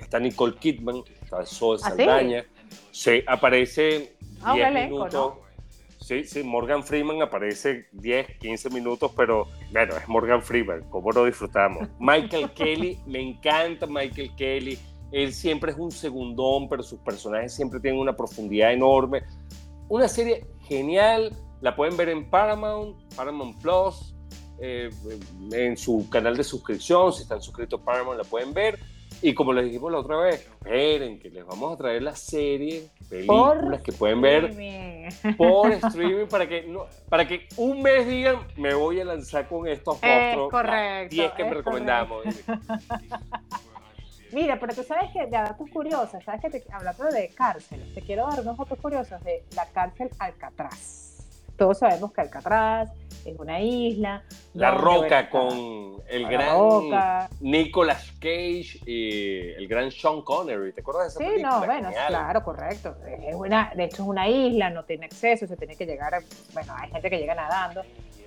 está 0.05 0.19
Nicole 0.19 0.55
Kidman, 0.55 1.03
está 1.21 1.45
Zoe 1.45 1.77
¿Ah, 1.81 1.89
Saldaña, 1.89 2.45
aparece 3.27 4.15
10 4.19 4.39
ah, 4.43 4.71
minutos. 4.71 5.33
Sí, 5.99 6.23
sí, 6.23 6.43
Morgan 6.43 6.83
Freeman 6.83 7.23
aparece 7.23 7.87
10, 7.93 8.37
15 8.37 8.69
minutos, 8.69 9.11
pero 9.17 9.47
bueno, 9.71 9.95
es 9.95 10.07
Morgan 10.07 10.43
Freeman, 10.43 10.87
¿cómo 10.91 11.11
lo 11.11 11.25
disfrutamos? 11.25 11.87
Michael 11.99 12.51
Kelly, 12.51 12.99
me 13.07 13.19
encanta 13.19 13.87
Michael 13.87 14.35
Kelly, 14.35 14.77
él 15.11 15.33
siempre 15.33 15.71
es 15.71 15.77
un 15.79 15.91
segundón, 15.91 16.69
pero 16.69 16.83
sus 16.83 16.99
personajes 16.99 17.55
siempre 17.55 17.79
tienen 17.79 17.99
una 17.99 18.15
profundidad 18.15 18.71
enorme. 18.71 19.23
Una 19.89 20.07
serie 20.07 20.45
genial, 20.67 21.35
la 21.61 21.75
pueden 21.75 21.97
ver 21.97 22.09
en 22.09 22.29
Paramount, 22.29 22.97
Paramount 23.15 23.59
Plus, 23.59 24.15
eh, 24.59 24.89
en 25.51 25.75
su 25.75 26.07
canal 26.09 26.37
de 26.37 26.43
suscripción, 26.43 27.11
si 27.11 27.23
están 27.23 27.41
suscritos 27.41 27.81
a 27.81 27.83
Paramount 27.83 28.17
la 28.17 28.23
pueden 28.23 28.53
ver. 28.53 28.79
Y 29.21 29.33
como 29.33 29.53
les 29.53 29.65
dijimos 29.65 29.91
la 29.91 29.99
otra 29.99 30.17
vez, 30.17 30.41
esperen 30.41 31.19
que 31.19 31.29
les 31.29 31.45
vamos 31.45 31.73
a 31.73 31.77
traer 31.77 32.01
la 32.03 32.15
serie, 32.15 32.89
películas 33.09 33.81
que 33.81 33.91
pueden 33.91 34.21
ver 34.21 34.53
por 35.37 35.71
streaming 35.71 36.27
para 36.27 36.47
que, 36.47 36.63
no, 36.63 36.85
para 37.09 37.27
que 37.27 37.47
un 37.57 37.81
mes 37.81 38.07
digan, 38.07 38.39
me 38.57 38.73
voy 38.73 38.99
a 38.99 39.05
lanzar 39.05 39.47
con 39.47 39.67
estos 39.67 39.97
otros 39.97 40.51
correcto, 40.51 41.15
10 41.15 41.31
que 41.31 41.43
me 41.43 41.53
recomendamos. 41.53 42.25
Mira, 44.31 44.59
pero 44.59 44.75
tú 44.75 44.83
sabes 44.83 45.11
que, 45.11 45.21
de 45.21 45.27
datos 45.27 45.69
curiosos, 45.69 46.23
sabes 46.23 46.41
que 46.41 46.49
te, 46.49 46.63
hablando 46.71 47.05
de 47.05 47.29
cárceles, 47.29 47.93
te 47.93 48.01
quiero 48.01 48.27
dar 48.27 48.41
unos 48.41 48.57
datos 48.57 48.77
curiosos 48.79 49.23
de 49.23 49.43
la 49.55 49.65
cárcel 49.67 50.09
Alcatraz. 50.19 51.14
Todos 51.57 51.79
sabemos 51.79 52.11
que 52.11 52.21
Alcatraz 52.21 52.89
es 53.25 53.39
una 53.39 53.59
isla. 53.59 54.23
La 54.53 54.71
Roca 54.71 55.29
con 55.29 56.03
el 56.07 56.27
gran 56.27 57.27
Nicolas 57.39 58.11
Cage 58.19 58.79
y 58.85 59.51
el 59.53 59.67
gran 59.67 59.91
Sean 59.91 60.21
Connery. 60.21 60.73
¿Te 60.73 60.81
acuerdas 60.81 61.05
de 61.05 61.09
esa 61.09 61.19
película? 61.19 61.51
Sí, 61.51 61.59
no, 61.59 61.65
bueno, 61.65 61.89
claro, 62.07 62.43
correcto. 62.43 62.95
Es 63.27 63.35
una, 63.35 63.71
de 63.75 63.85
hecho 63.85 64.03
es 64.03 64.07
una 64.07 64.27
isla, 64.27 64.69
no 64.69 64.83
tiene 64.85 65.05
acceso, 65.05 65.47
se 65.47 65.57
tiene 65.57 65.75
que 65.75 65.85
llegar, 65.85 66.13
bueno, 66.53 66.73
hay 66.77 66.89
gente 66.91 67.09
que 67.09 67.17
llega 67.17 67.35
nadando. 67.35 67.81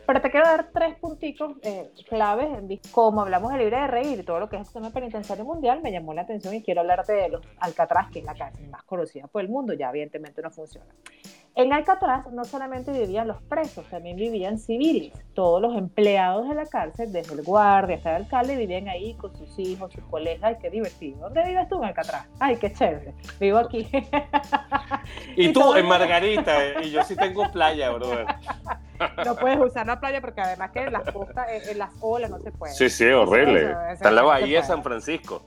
Pero 0.09 0.23
te 0.23 0.31
quiero 0.31 0.47
dar 0.47 0.71
tres 0.73 0.97
puntitos 0.97 1.53
eh, 1.61 1.90
claves. 2.09 2.49
Como 2.92 3.21
hablamos 3.21 3.53
de 3.53 3.59
libre 3.59 3.77
de 3.77 3.87
reír 3.88 4.18
y 4.18 4.23
todo 4.23 4.40
lo 4.40 4.49
que 4.49 4.57
es 4.57 4.61
el 4.61 4.64
sistema 4.64 4.88
penitenciario 4.88 5.44
mundial, 5.44 5.83
me 5.83 5.92
llamó 5.92 6.14
la 6.14 6.23
atención 6.23 6.55
y 6.55 6.62
quiero 6.62 6.81
hablarte 6.81 7.12
de 7.12 7.29
los 7.29 7.42
Alcatraz, 7.61 8.11
que 8.11 8.21
es 8.21 8.25
la 8.25 8.35
cárcel 8.35 8.71
más 8.71 8.83
conocida 8.85 9.27
por 9.27 9.42
el 9.42 9.51
mundo. 9.51 9.75
Ya 9.75 9.90
evidentemente 9.90 10.40
no 10.40 10.51
funciona. 10.51 10.87
En 11.55 11.75
Alcatraz 11.75 12.27
no 12.33 12.47
solamente 12.47 12.90
vivían 12.90 13.29
los 13.29 13.42
presos, 13.42 13.85
también 13.90 14.16
vivían 14.16 14.59
civiles. 14.59 15.12
Todos 15.35 15.61
los 15.61 15.77
empleados 15.77 16.49
de 16.49 16.55
la 16.55 16.64
cárcel, 16.64 17.12
desde 17.12 17.35
el 17.35 17.42
guardia 17.42 17.97
hasta 17.97 18.16
el 18.16 18.23
alcalde, 18.23 18.57
vivían 18.57 18.88
ahí 18.88 19.12
con 19.12 19.37
sus 19.37 19.59
hijos, 19.59 19.92
sus 19.92 20.05
colegas. 20.05 20.42
¡Ay, 20.42 20.57
qué 20.59 20.71
divertido! 20.71 21.18
¿Dónde 21.18 21.44
vives 21.44 21.68
tú 21.68 21.77
en 21.83 21.85
Alcatraz? 21.85 22.27
¡Ay, 22.40 22.57
qué 22.57 22.73
chévere! 22.73 23.12
Vivo 23.38 23.59
aquí. 23.59 23.87
y, 25.37 25.49
tú 25.53 25.75
en 25.75 25.87
Margarita, 25.87 26.64
eh, 26.64 26.75
y 26.85 26.92
yo 26.92 27.03
sí 27.05 27.14
tengo 27.14 27.53
playa, 27.53 27.90
brother. 27.90 28.25
No 29.24 29.37
puedes 29.37 29.58
usar 29.58 29.87
la 29.87 30.00
playa 30.00 30.20
porque 30.20 30.40
además 30.40 30.70
que 30.70 30.80
en 30.80 30.92
las 30.92 31.11
costas, 31.11 31.46
en 31.68 31.78
las 31.78 31.90
olas 32.00 32.30
no 32.30 32.38
se 32.38 32.50
puede. 32.52 32.72
Sí, 32.74 32.88
sí, 32.90 33.06
horrible. 33.06 33.74
Está 33.92 34.08
en 34.08 34.14
la 34.14 34.22
bahía 34.22 34.61
de 34.61 34.66
San 34.66 34.82
Francisco. 34.82 35.42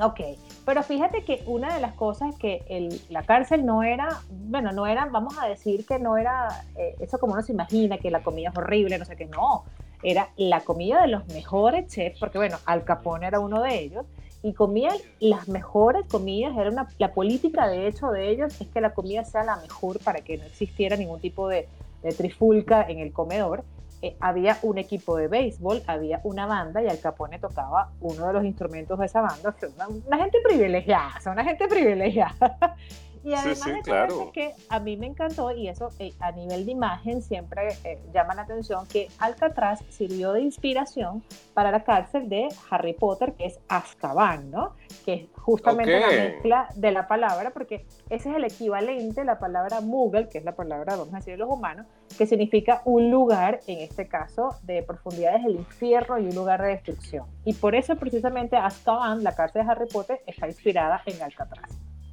Ok, 0.00 0.20
pero 0.64 0.82
fíjate 0.82 1.24
que 1.24 1.44
una 1.46 1.72
de 1.74 1.80
las 1.80 1.94
cosas 1.94 2.34
que 2.36 2.64
el, 2.68 3.00
la 3.10 3.22
cárcel 3.22 3.64
no 3.64 3.84
era, 3.84 4.20
bueno, 4.28 4.72
no 4.72 4.86
era, 4.86 5.04
vamos 5.06 5.38
a 5.38 5.46
decir 5.46 5.86
que 5.86 6.00
no 6.00 6.16
era 6.16 6.48
eh, 6.76 6.96
eso 6.98 7.18
como 7.18 7.34
uno 7.34 7.42
se 7.42 7.52
imagina, 7.52 7.98
que 7.98 8.10
la 8.10 8.22
comida 8.22 8.48
es 8.48 8.56
horrible, 8.56 8.98
no 8.98 9.04
sé 9.04 9.14
qué, 9.14 9.26
no, 9.26 9.64
era 10.02 10.30
la 10.36 10.62
comida 10.62 11.02
de 11.02 11.08
los 11.08 11.26
mejores 11.28 11.86
chefs, 11.86 12.18
porque 12.18 12.38
bueno, 12.38 12.56
Al 12.66 12.82
Capone 12.82 13.26
era 13.26 13.38
uno 13.38 13.62
de 13.62 13.78
ellos, 13.78 14.04
y 14.42 14.52
comían 14.52 14.96
las 15.20 15.48
mejores 15.48 16.06
comidas, 16.06 16.56
era 16.56 16.70
una, 16.70 16.88
la 16.98 17.12
política 17.12 17.68
de 17.68 17.86
hecho 17.86 18.10
de 18.10 18.30
ellos 18.30 18.60
es 18.60 18.66
que 18.66 18.80
la 18.80 18.92
comida 18.92 19.24
sea 19.24 19.44
la 19.44 19.56
mejor 19.56 20.00
para 20.00 20.20
que 20.20 20.36
no 20.36 20.44
existiera 20.44 20.96
ningún 20.96 21.20
tipo 21.20 21.48
de, 21.48 21.68
de 22.04 22.12
trifulca 22.12 22.84
en 22.88 23.00
el 23.00 23.12
comedor. 23.12 23.64
Eh, 24.02 24.16
había 24.20 24.58
un 24.62 24.76
equipo 24.76 25.16
de 25.16 25.28
béisbol, 25.28 25.82
había 25.86 26.20
una 26.24 26.46
banda 26.46 26.82
y 26.82 26.88
Al 26.88 27.00
Capone 27.00 27.38
tocaba 27.38 27.90
uno 28.00 28.26
de 28.26 28.32
los 28.34 28.44
instrumentos 28.44 28.98
de 28.98 29.06
esa 29.06 29.22
banda. 29.22 29.56
Una, 29.74 29.88
una 29.88 30.18
gente 30.18 30.38
privilegiada, 30.44 31.14
una 31.26 31.42
gente 31.42 31.66
privilegiada. 31.66 32.76
Y 33.24 33.32
además 33.32 33.64
de 33.64 34.30
que 34.32 34.54
a 34.68 34.80
mí 34.80 34.98
me 34.98 35.06
encantó, 35.06 35.50
y 35.50 35.68
eso 35.68 35.88
eh, 35.98 36.12
a 36.20 36.30
nivel 36.32 36.66
de 36.66 36.72
imagen 36.72 37.22
siempre 37.22 37.68
eh, 37.82 37.98
llama 38.12 38.34
la 38.34 38.42
atención, 38.42 38.86
que 38.86 39.08
Alcatraz 39.18 39.82
sirvió 39.88 40.32
de 40.32 40.42
inspiración 40.42 41.22
para 41.54 41.70
la 41.70 41.84
cárcel 41.84 42.28
de 42.28 42.48
Harry 42.68 42.92
Potter, 42.92 43.32
que 43.32 43.46
es 43.46 43.58
Azkaban, 43.68 44.50
¿no? 44.50 44.74
Que 45.06 45.14
es 45.14 45.26
justamente 45.36 45.98
la 45.98 46.06
mezcla 46.08 46.68
de 46.74 46.90
la 46.92 47.08
palabra, 47.08 47.50
porque 47.50 47.86
ese 48.10 48.28
es 48.28 48.36
el 48.36 48.44
equivalente, 48.44 49.24
la 49.24 49.38
palabra 49.38 49.80
Moogle, 49.80 50.28
que 50.28 50.38
es 50.38 50.44
la 50.44 50.54
palabra, 50.54 50.96
vamos 50.96 51.14
a 51.14 51.16
decir, 51.16 51.32
de 51.34 51.38
los 51.38 51.48
humanos, 51.48 51.86
que 52.18 52.26
significa 52.26 52.82
un 52.84 53.10
lugar, 53.10 53.60
en 53.66 53.78
este 53.78 54.06
caso, 54.06 54.50
de 54.64 54.82
profundidades 54.82 55.42
del 55.44 55.56
infierno 55.56 56.18
y 56.18 56.26
un 56.26 56.34
lugar 56.34 56.60
de 56.60 56.68
destrucción. 56.68 57.24
Y 57.46 57.54
por 57.54 57.74
eso 57.74 57.96
precisamente 57.96 58.56
Azkaban, 58.56 59.24
la 59.24 59.34
cárcel 59.34 59.64
de 59.64 59.72
Harry 59.72 59.88
Potter, 59.90 60.20
está 60.26 60.46
inspirada 60.46 61.00
en 61.06 61.22
Alcatraz. 61.22 61.70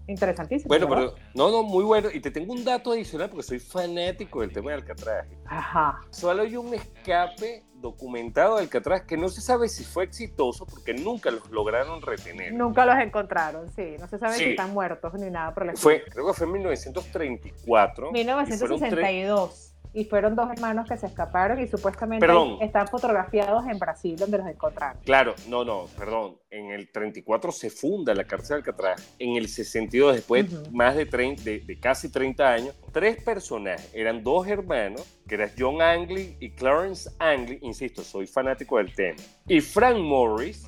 Interesantísimo. 0.07 0.67
Bueno, 0.67 0.87
pero 0.89 1.15
no, 1.33 1.51
no, 1.51 1.63
muy 1.63 1.83
bueno. 1.83 2.09
Y 2.11 2.19
te 2.19 2.31
tengo 2.31 2.53
un 2.53 2.63
dato 2.63 2.91
adicional 2.91 3.29
porque 3.29 3.43
soy 3.43 3.59
fanático 3.59 4.41
del 4.41 4.51
tema 4.51 4.71
de 4.71 4.77
Alcatraz. 4.77 5.27
Ajá. 5.45 5.99
Solo 6.09 6.43
hay 6.43 6.55
un 6.57 6.73
escape 6.73 7.63
documentado 7.73 8.55
de 8.57 8.63
Alcatraz 8.63 9.01
que 9.03 9.17
no 9.17 9.29
se 9.29 9.41
sabe 9.41 9.67
si 9.67 9.83
fue 9.83 10.03
exitoso 10.03 10.65
porque 10.65 10.93
nunca 10.93 11.31
los 11.31 11.49
lograron 11.49 12.01
retener. 12.01 12.53
Nunca 12.53 12.85
los 12.85 12.95
encontraron, 12.97 13.69
sí. 13.71 13.95
No 13.99 14.07
se 14.07 14.19
sabe 14.19 14.35
si 14.35 14.43
están 14.51 14.71
muertos 14.71 15.13
ni 15.15 15.29
nada 15.29 15.53
por 15.53 15.67
el 15.67 15.77
Fue, 15.77 16.03
creo 16.03 16.27
que 16.27 16.33
fue 16.33 16.45
en 16.45 16.53
1934. 16.53 18.11
1962 18.11 19.70
y 19.93 20.05
fueron 20.05 20.35
dos 20.35 20.49
hermanos 20.51 20.87
que 20.87 20.97
se 20.97 21.07
escaparon 21.07 21.59
y 21.59 21.67
supuestamente 21.67 22.25
están 22.61 22.87
fotografiados 22.87 23.65
en 23.67 23.77
Brasil 23.77 24.15
donde 24.15 24.37
los 24.37 24.47
encontraron. 24.47 25.01
Claro, 25.03 25.35
no, 25.47 25.65
no, 25.65 25.87
perdón. 25.97 26.37
En 26.49 26.71
el 26.71 26.91
34 26.91 27.51
se 27.51 27.69
funda 27.69 28.13
la 28.13 28.25
cárcel 28.25 28.49
de 28.49 28.55
Alcatraz. 28.55 29.15
En 29.19 29.35
el 29.35 29.47
62, 29.47 30.15
después 30.15 30.71
más 30.71 30.95
de, 30.95 31.05
de, 31.05 31.79
casi 31.79 32.09
30 32.09 32.53
años, 32.53 32.75
tres 32.91 33.21
personajes, 33.23 33.89
eran 33.93 34.23
dos 34.23 34.47
hermanos, 34.47 35.01
que 35.27 35.35
eran 35.35 35.51
John 35.57 35.81
Angley 35.81 36.37
y 36.39 36.51
Clarence 36.51 37.09
Angley, 37.19 37.59
insisto, 37.61 38.03
soy 38.03 38.27
fanático 38.27 38.77
del 38.77 38.93
tema, 38.93 39.21
y 39.47 39.61
Frank 39.61 39.97
Morris, 39.97 40.67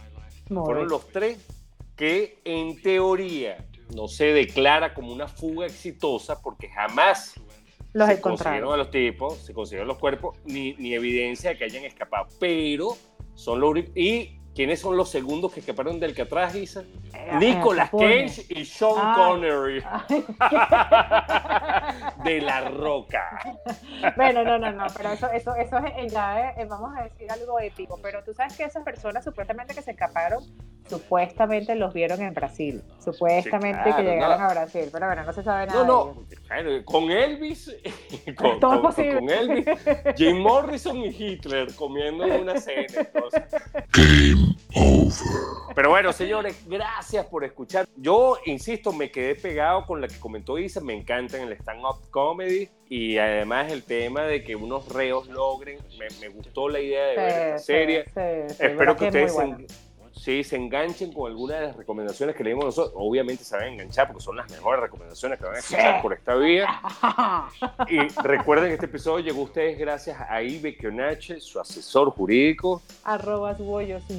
Morris. 0.49 0.65
fueron 0.65 0.87
los 0.87 1.07
tres 1.09 1.37
que 1.95 2.39
en 2.43 2.81
teoría 2.81 3.65
no 3.93 4.07
se 4.07 4.25
declara 4.33 4.93
como 4.93 5.13
una 5.13 5.27
fuga 5.27 5.65
exitosa 5.65 6.41
porque 6.41 6.69
jamás 6.69 7.35
los 7.93 8.09
se 8.09 8.21
consiguieron 8.21 8.73
a 8.73 8.77
los 8.77 8.89
tipos, 8.89 9.37
se 9.37 9.53
consiguieron 9.53 9.87
los 9.87 9.97
cuerpos, 9.97 10.37
ni, 10.45 10.73
ni 10.73 10.93
evidencia 10.93 11.51
de 11.51 11.57
que 11.57 11.65
hayan 11.65 11.85
escapado. 11.85 12.27
Pero 12.39 12.97
son 13.35 13.59
los 13.59 13.77
y 13.95 14.39
¿Quiénes 14.55 14.81
son 14.81 14.95
los 14.95 15.09
segundos 15.09 15.51
que 15.51 15.61
escaparon 15.61 15.99
del 15.99 16.11
Alcatraz, 16.11 16.53
Isa? 16.53 16.83
Eh, 17.13 17.31
Nicolas 17.39 17.89
Cage 17.89 18.45
y 18.49 18.65
Sean 18.65 19.15
Connery. 19.15 19.79
de 22.23 22.41
la 22.41 22.69
roca. 22.69 23.39
Bueno, 24.15 24.43
no, 24.43 24.59
no, 24.59 24.71
no, 24.71 24.85
pero 24.95 25.11
eso, 25.11 25.29
eso, 25.31 25.55
eso 25.55 25.77
es 25.77 26.11
ya, 26.11 26.51
eh, 26.51 26.65
vamos 26.65 26.91
a 26.97 27.03
decir 27.03 27.29
algo 27.31 27.59
épico. 27.59 27.99
Pero 28.01 28.23
tú 28.23 28.33
sabes 28.33 28.55
que 28.55 28.63
esas 28.63 28.83
personas 28.83 29.23
supuestamente 29.23 29.73
que 29.73 29.81
se 29.81 29.91
escaparon, 29.91 30.43
supuestamente 30.87 31.75
los 31.75 31.93
vieron 31.93 32.21
en 32.21 32.33
Brasil. 32.33 32.83
Supuestamente 33.03 33.93
que 33.95 34.03
llegaron 34.03 34.41
a 34.41 34.49
Brasil. 34.49 34.89
Pero 34.91 35.07
bueno, 35.07 35.23
no 35.23 35.33
se 35.33 35.43
sabe 35.43 35.67
nada. 35.67 35.85
No, 35.85 36.15
no, 36.15 36.85
con 36.85 37.11
Elvis, 37.11 37.75
con, 38.37 38.59
Todo 38.59 38.81
con, 38.81 38.93
con, 38.93 39.29
Elvis, 39.29 39.65
Jim 40.15 40.39
Morrison 40.39 40.97
y 40.97 41.07
Hitler 41.07 41.73
comiendo 41.75 42.25
una 42.25 42.59
cena. 42.59 42.85
Entonces. 42.97 43.43
Pero 45.75 45.89
bueno, 45.89 46.13
señores, 46.13 46.63
gracias 46.67 47.25
por 47.25 47.43
escuchar. 47.43 47.87
Yo, 47.97 48.37
insisto, 48.45 48.93
me 48.93 49.09
quedé 49.09 49.35
pegado 49.35 49.85
con 49.85 50.01
la 50.01 50.07
que 50.07 50.19
comentó 50.19 50.57
Isa, 50.57 50.81
me 50.81 50.93
encanta 50.93 51.37
en 51.37 51.47
el 51.47 51.53
stand-up 51.53 52.09
comedy 52.11 52.69
y 52.89 53.17
además 53.17 53.71
el 53.71 53.83
tema 53.83 54.23
de 54.23 54.43
que 54.43 54.55
unos 54.55 54.87
reos 54.89 55.27
logren, 55.27 55.79
me, 56.19 56.27
gustó 56.29 56.69
la 56.69 56.79
idea 56.79 57.05
de 57.07 57.15
ver 57.15 57.51
la 57.53 57.59
serie. 57.59 58.05
Espero 58.05 58.95
que 58.95 59.05
ustedes 59.05 59.35
sí, 60.13 60.43
se 60.43 60.55
enganchen 60.55 61.11
con 61.11 61.29
alguna 61.29 61.55
de 61.55 61.67
las 61.67 61.75
recomendaciones 61.75 62.35
que 62.35 62.43
leímos 62.43 62.65
nosotros. 62.65 62.93
Obviamente 62.95 63.43
se 63.43 63.55
van 63.55 63.65
a 63.65 63.67
enganchar 63.67 64.07
porque 64.07 64.23
son 64.23 64.35
las 64.35 64.49
mejores 64.49 64.81
recomendaciones 64.81 65.39
que 65.39 65.45
van 65.45 65.55
a 65.55 65.59
escuchar 65.59 66.01
por 66.01 66.13
esta 66.13 66.35
vía. 66.35 66.67
y 67.89 67.99
recuerden 68.21 68.69
que 68.69 68.73
este 68.75 68.85
episodio 68.85 69.25
llegó 69.25 69.41
a 69.41 69.45
ustedes 69.45 69.77
gracias 69.77 70.17
a 70.19 70.41
Ibe 70.41 70.77
Kionache, 70.77 71.39
su 71.39 71.59
asesor 71.59 72.11
jurídico. 72.11 72.81
Arroba 73.03 73.55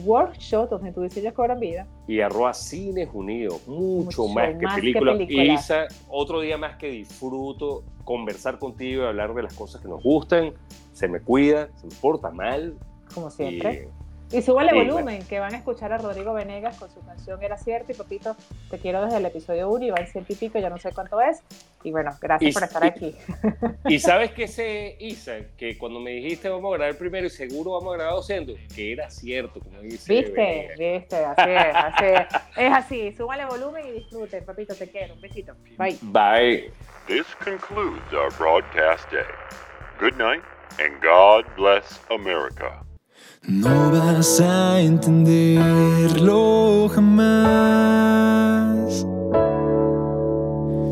Workshop, 0.04 0.70
donde 0.70 0.92
tú 0.92 1.02
diseñas 1.02 1.32
cobran 1.32 1.60
vida. 1.60 1.86
Y 2.06 2.20
arroba 2.20 2.52
Cines 2.52 3.08
Unidos, 3.12 3.66
mucho, 3.66 4.28
más, 4.28 4.56
que 4.58 4.66
películas. 4.66 5.20
Y 5.28 5.52
Isa, 5.52 5.86
otro 6.08 6.40
día 6.40 6.58
más 6.58 6.76
que 6.76 6.88
disfruto 6.88 7.84
conversar 8.04 8.58
contigo 8.58 9.04
y 9.04 9.06
hablar 9.06 9.34
de 9.34 9.42
las 9.42 9.54
cosas 9.54 9.80
que 9.80 9.88
nos 9.88 10.02
gustan. 10.02 10.52
Se 10.92 11.08
me 11.08 11.20
cuida, 11.20 11.70
se 11.76 11.86
me 11.86 11.94
porta 11.96 12.30
mal. 12.30 12.76
Como 13.12 13.30
siempre. 13.30 13.88
Y 13.90 14.03
súbale 14.42 14.72
volumen, 14.72 15.24
que 15.26 15.38
van 15.38 15.54
a 15.54 15.58
escuchar 15.58 15.92
a 15.92 15.98
Rodrigo 15.98 16.34
Venegas 16.34 16.76
con 16.78 16.90
su 16.90 17.04
canción 17.04 17.42
Era 17.42 17.56
Cierto 17.56 17.92
y 17.92 17.94
Papito, 17.94 18.36
te 18.70 18.78
quiero 18.78 19.04
desde 19.04 19.18
el 19.18 19.26
episodio 19.26 19.70
1 19.70 19.84
y 19.84 19.90
va 19.90 19.98
en 19.98 20.06
ciento 20.06 20.32
y 20.32 20.36
pico, 20.36 20.58
ya 20.58 20.70
no 20.70 20.78
sé 20.78 20.92
cuánto 20.92 21.20
es. 21.20 21.42
Y 21.82 21.90
bueno, 21.90 22.10
gracias 22.20 22.54
por 22.54 22.64
estar 22.64 22.84
aquí. 22.84 23.14
Y 23.88 23.98
sabes 23.98 24.32
que 24.32 24.48
se 24.48 24.96
Isa, 24.98 25.36
que 25.56 25.76
cuando 25.76 26.00
me 26.00 26.10
dijiste 26.12 26.48
vamos 26.48 26.72
a 26.74 26.78
grabar 26.78 26.96
primero 26.96 27.26
y 27.26 27.30
seguro 27.30 27.72
vamos 27.72 27.94
a 27.94 27.98
grabar 27.98 28.22
siendo, 28.22 28.54
que 28.74 28.92
era 28.92 29.10
cierto, 29.10 29.60
como 29.60 29.80
dice. 29.80 30.12
Viste, 30.12 30.74
viste, 30.78 31.16
así 31.16 31.50
es, 31.50 31.74
así 31.74 32.04
es. 32.04 32.42
Es 32.56 32.72
así, 32.72 33.12
súbale 33.12 33.44
volumen 33.44 33.86
y 33.86 33.92
disfruten, 33.92 34.44
Papito, 34.44 34.74
te 34.74 34.88
quiero. 34.88 35.14
Un 35.14 35.20
besito. 35.20 35.54
Bye. 35.76 35.98
Bye. 36.02 36.72
This 37.06 37.26
concludes 37.44 38.12
our 38.12 38.30
broadcast 38.38 39.10
day. 39.10 39.26
Good 39.98 40.16
night 40.16 40.42
and 40.78 41.00
God 41.02 41.44
bless 41.56 42.00
America. 42.10 42.83
No 43.46 43.90
vas 43.90 44.40
a 44.40 44.80
entenderlo 44.80 46.88
jamás. 46.88 47.46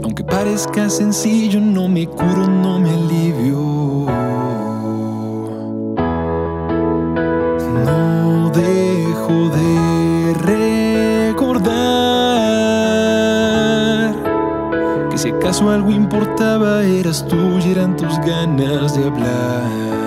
Aunque 0.02 0.22
parezca 0.22 0.90
sencillo, 0.90 1.60
no 1.60 1.88
me 1.88 2.06
curo, 2.06 2.46
no 2.46 2.78
me 2.78 2.90
alivio. 2.90 3.56
No 7.86 8.50
dejo 8.50 9.48
de 9.48 10.34
recordar 11.30 11.72
que 15.10 15.16
si 15.16 15.30
acaso 15.30 15.70
algo 15.70 15.90
importaba 15.90 16.84
eras 16.84 17.26
tú 17.26 17.58
y 17.64 17.70
eran 17.70 17.96
tus 17.96 18.18
ganas 18.18 18.94
de 18.94 19.06
hablar 19.06 20.01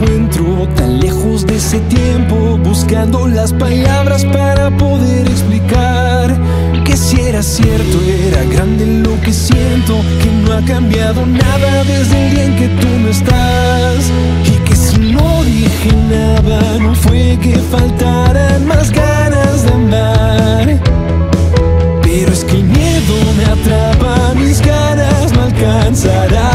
encuentro 0.00 0.66
tan 0.76 0.98
lejos 0.98 1.46
de 1.46 1.56
ese 1.56 1.78
tiempo, 1.80 2.58
buscando 2.64 3.28
las 3.28 3.52
palabras 3.52 4.24
para 4.24 4.70
poder 4.70 5.26
explicar 5.26 6.36
que 6.84 6.96
si 6.96 7.20
era 7.20 7.42
cierto, 7.42 7.98
era 8.08 8.42
grande 8.44 8.86
lo 8.86 9.20
que 9.20 9.32
siento, 9.32 10.00
que 10.22 10.30
no 10.42 10.52
ha 10.54 10.62
cambiado 10.64 11.26
nada 11.26 11.84
desde 11.84 12.26
el 12.26 12.34
día 12.34 12.44
en 12.44 12.56
que 12.56 12.68
tú 12.80 12.88
no 13.02 13.08
estás, 13.08 14.10
y 14.46 14.56
que 14.66 14.74
si 14.74 14.98
no 15.12 15.44
dije 15.44 15.92
nada, 16.08 16.78
no 16.80 16.94
fue 16.94 17.38
que 17.42 17.58
faltaran 17.58 18.66
más 18.66 18.90
ganas 18.90 19.64
de 19.64 19.72
amar, 19.72 20.80
pero 22.02 22.32
es 22.32 22.44
que 22.44 22.56
el 22.56 22.64
miedo 22.64 23.14
me 23.36 23.44
atrapa, 23.44 24.34
mis 24.34 24.60
ganas 24.62 25.32
no 25.32 25.42
alcanzarán. 25.42 26.49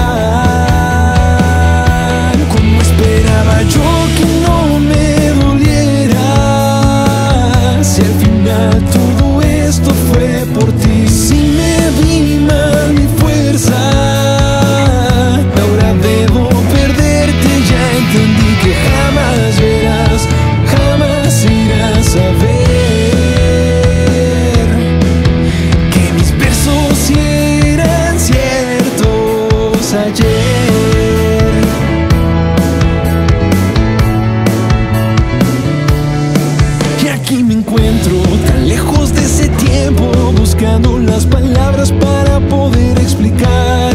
buscando 40.75 40.99
las 40.99 41.25
palabras 41.25 41.91
para 41.93 42.39
poder 42.49 42.99
explicar. 42.99 43.93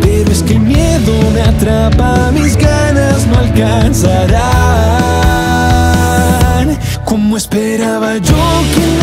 Pero 0.00 0.32
es 0.32 0.42
que 0.42 0.54
el 0.54 0.60
miedo 0.60 1.12
me 1.34 1.42
atrapa, 1.42 2.30
mis 2.32 2.56
ganas 2.56 3.26
no 3.26 3.38
alcanzarán. 3.38 4.38
Como 7.04 7.36
esperaba 7.36 8.16
yo 8.18 8.34
que 8.74 8.95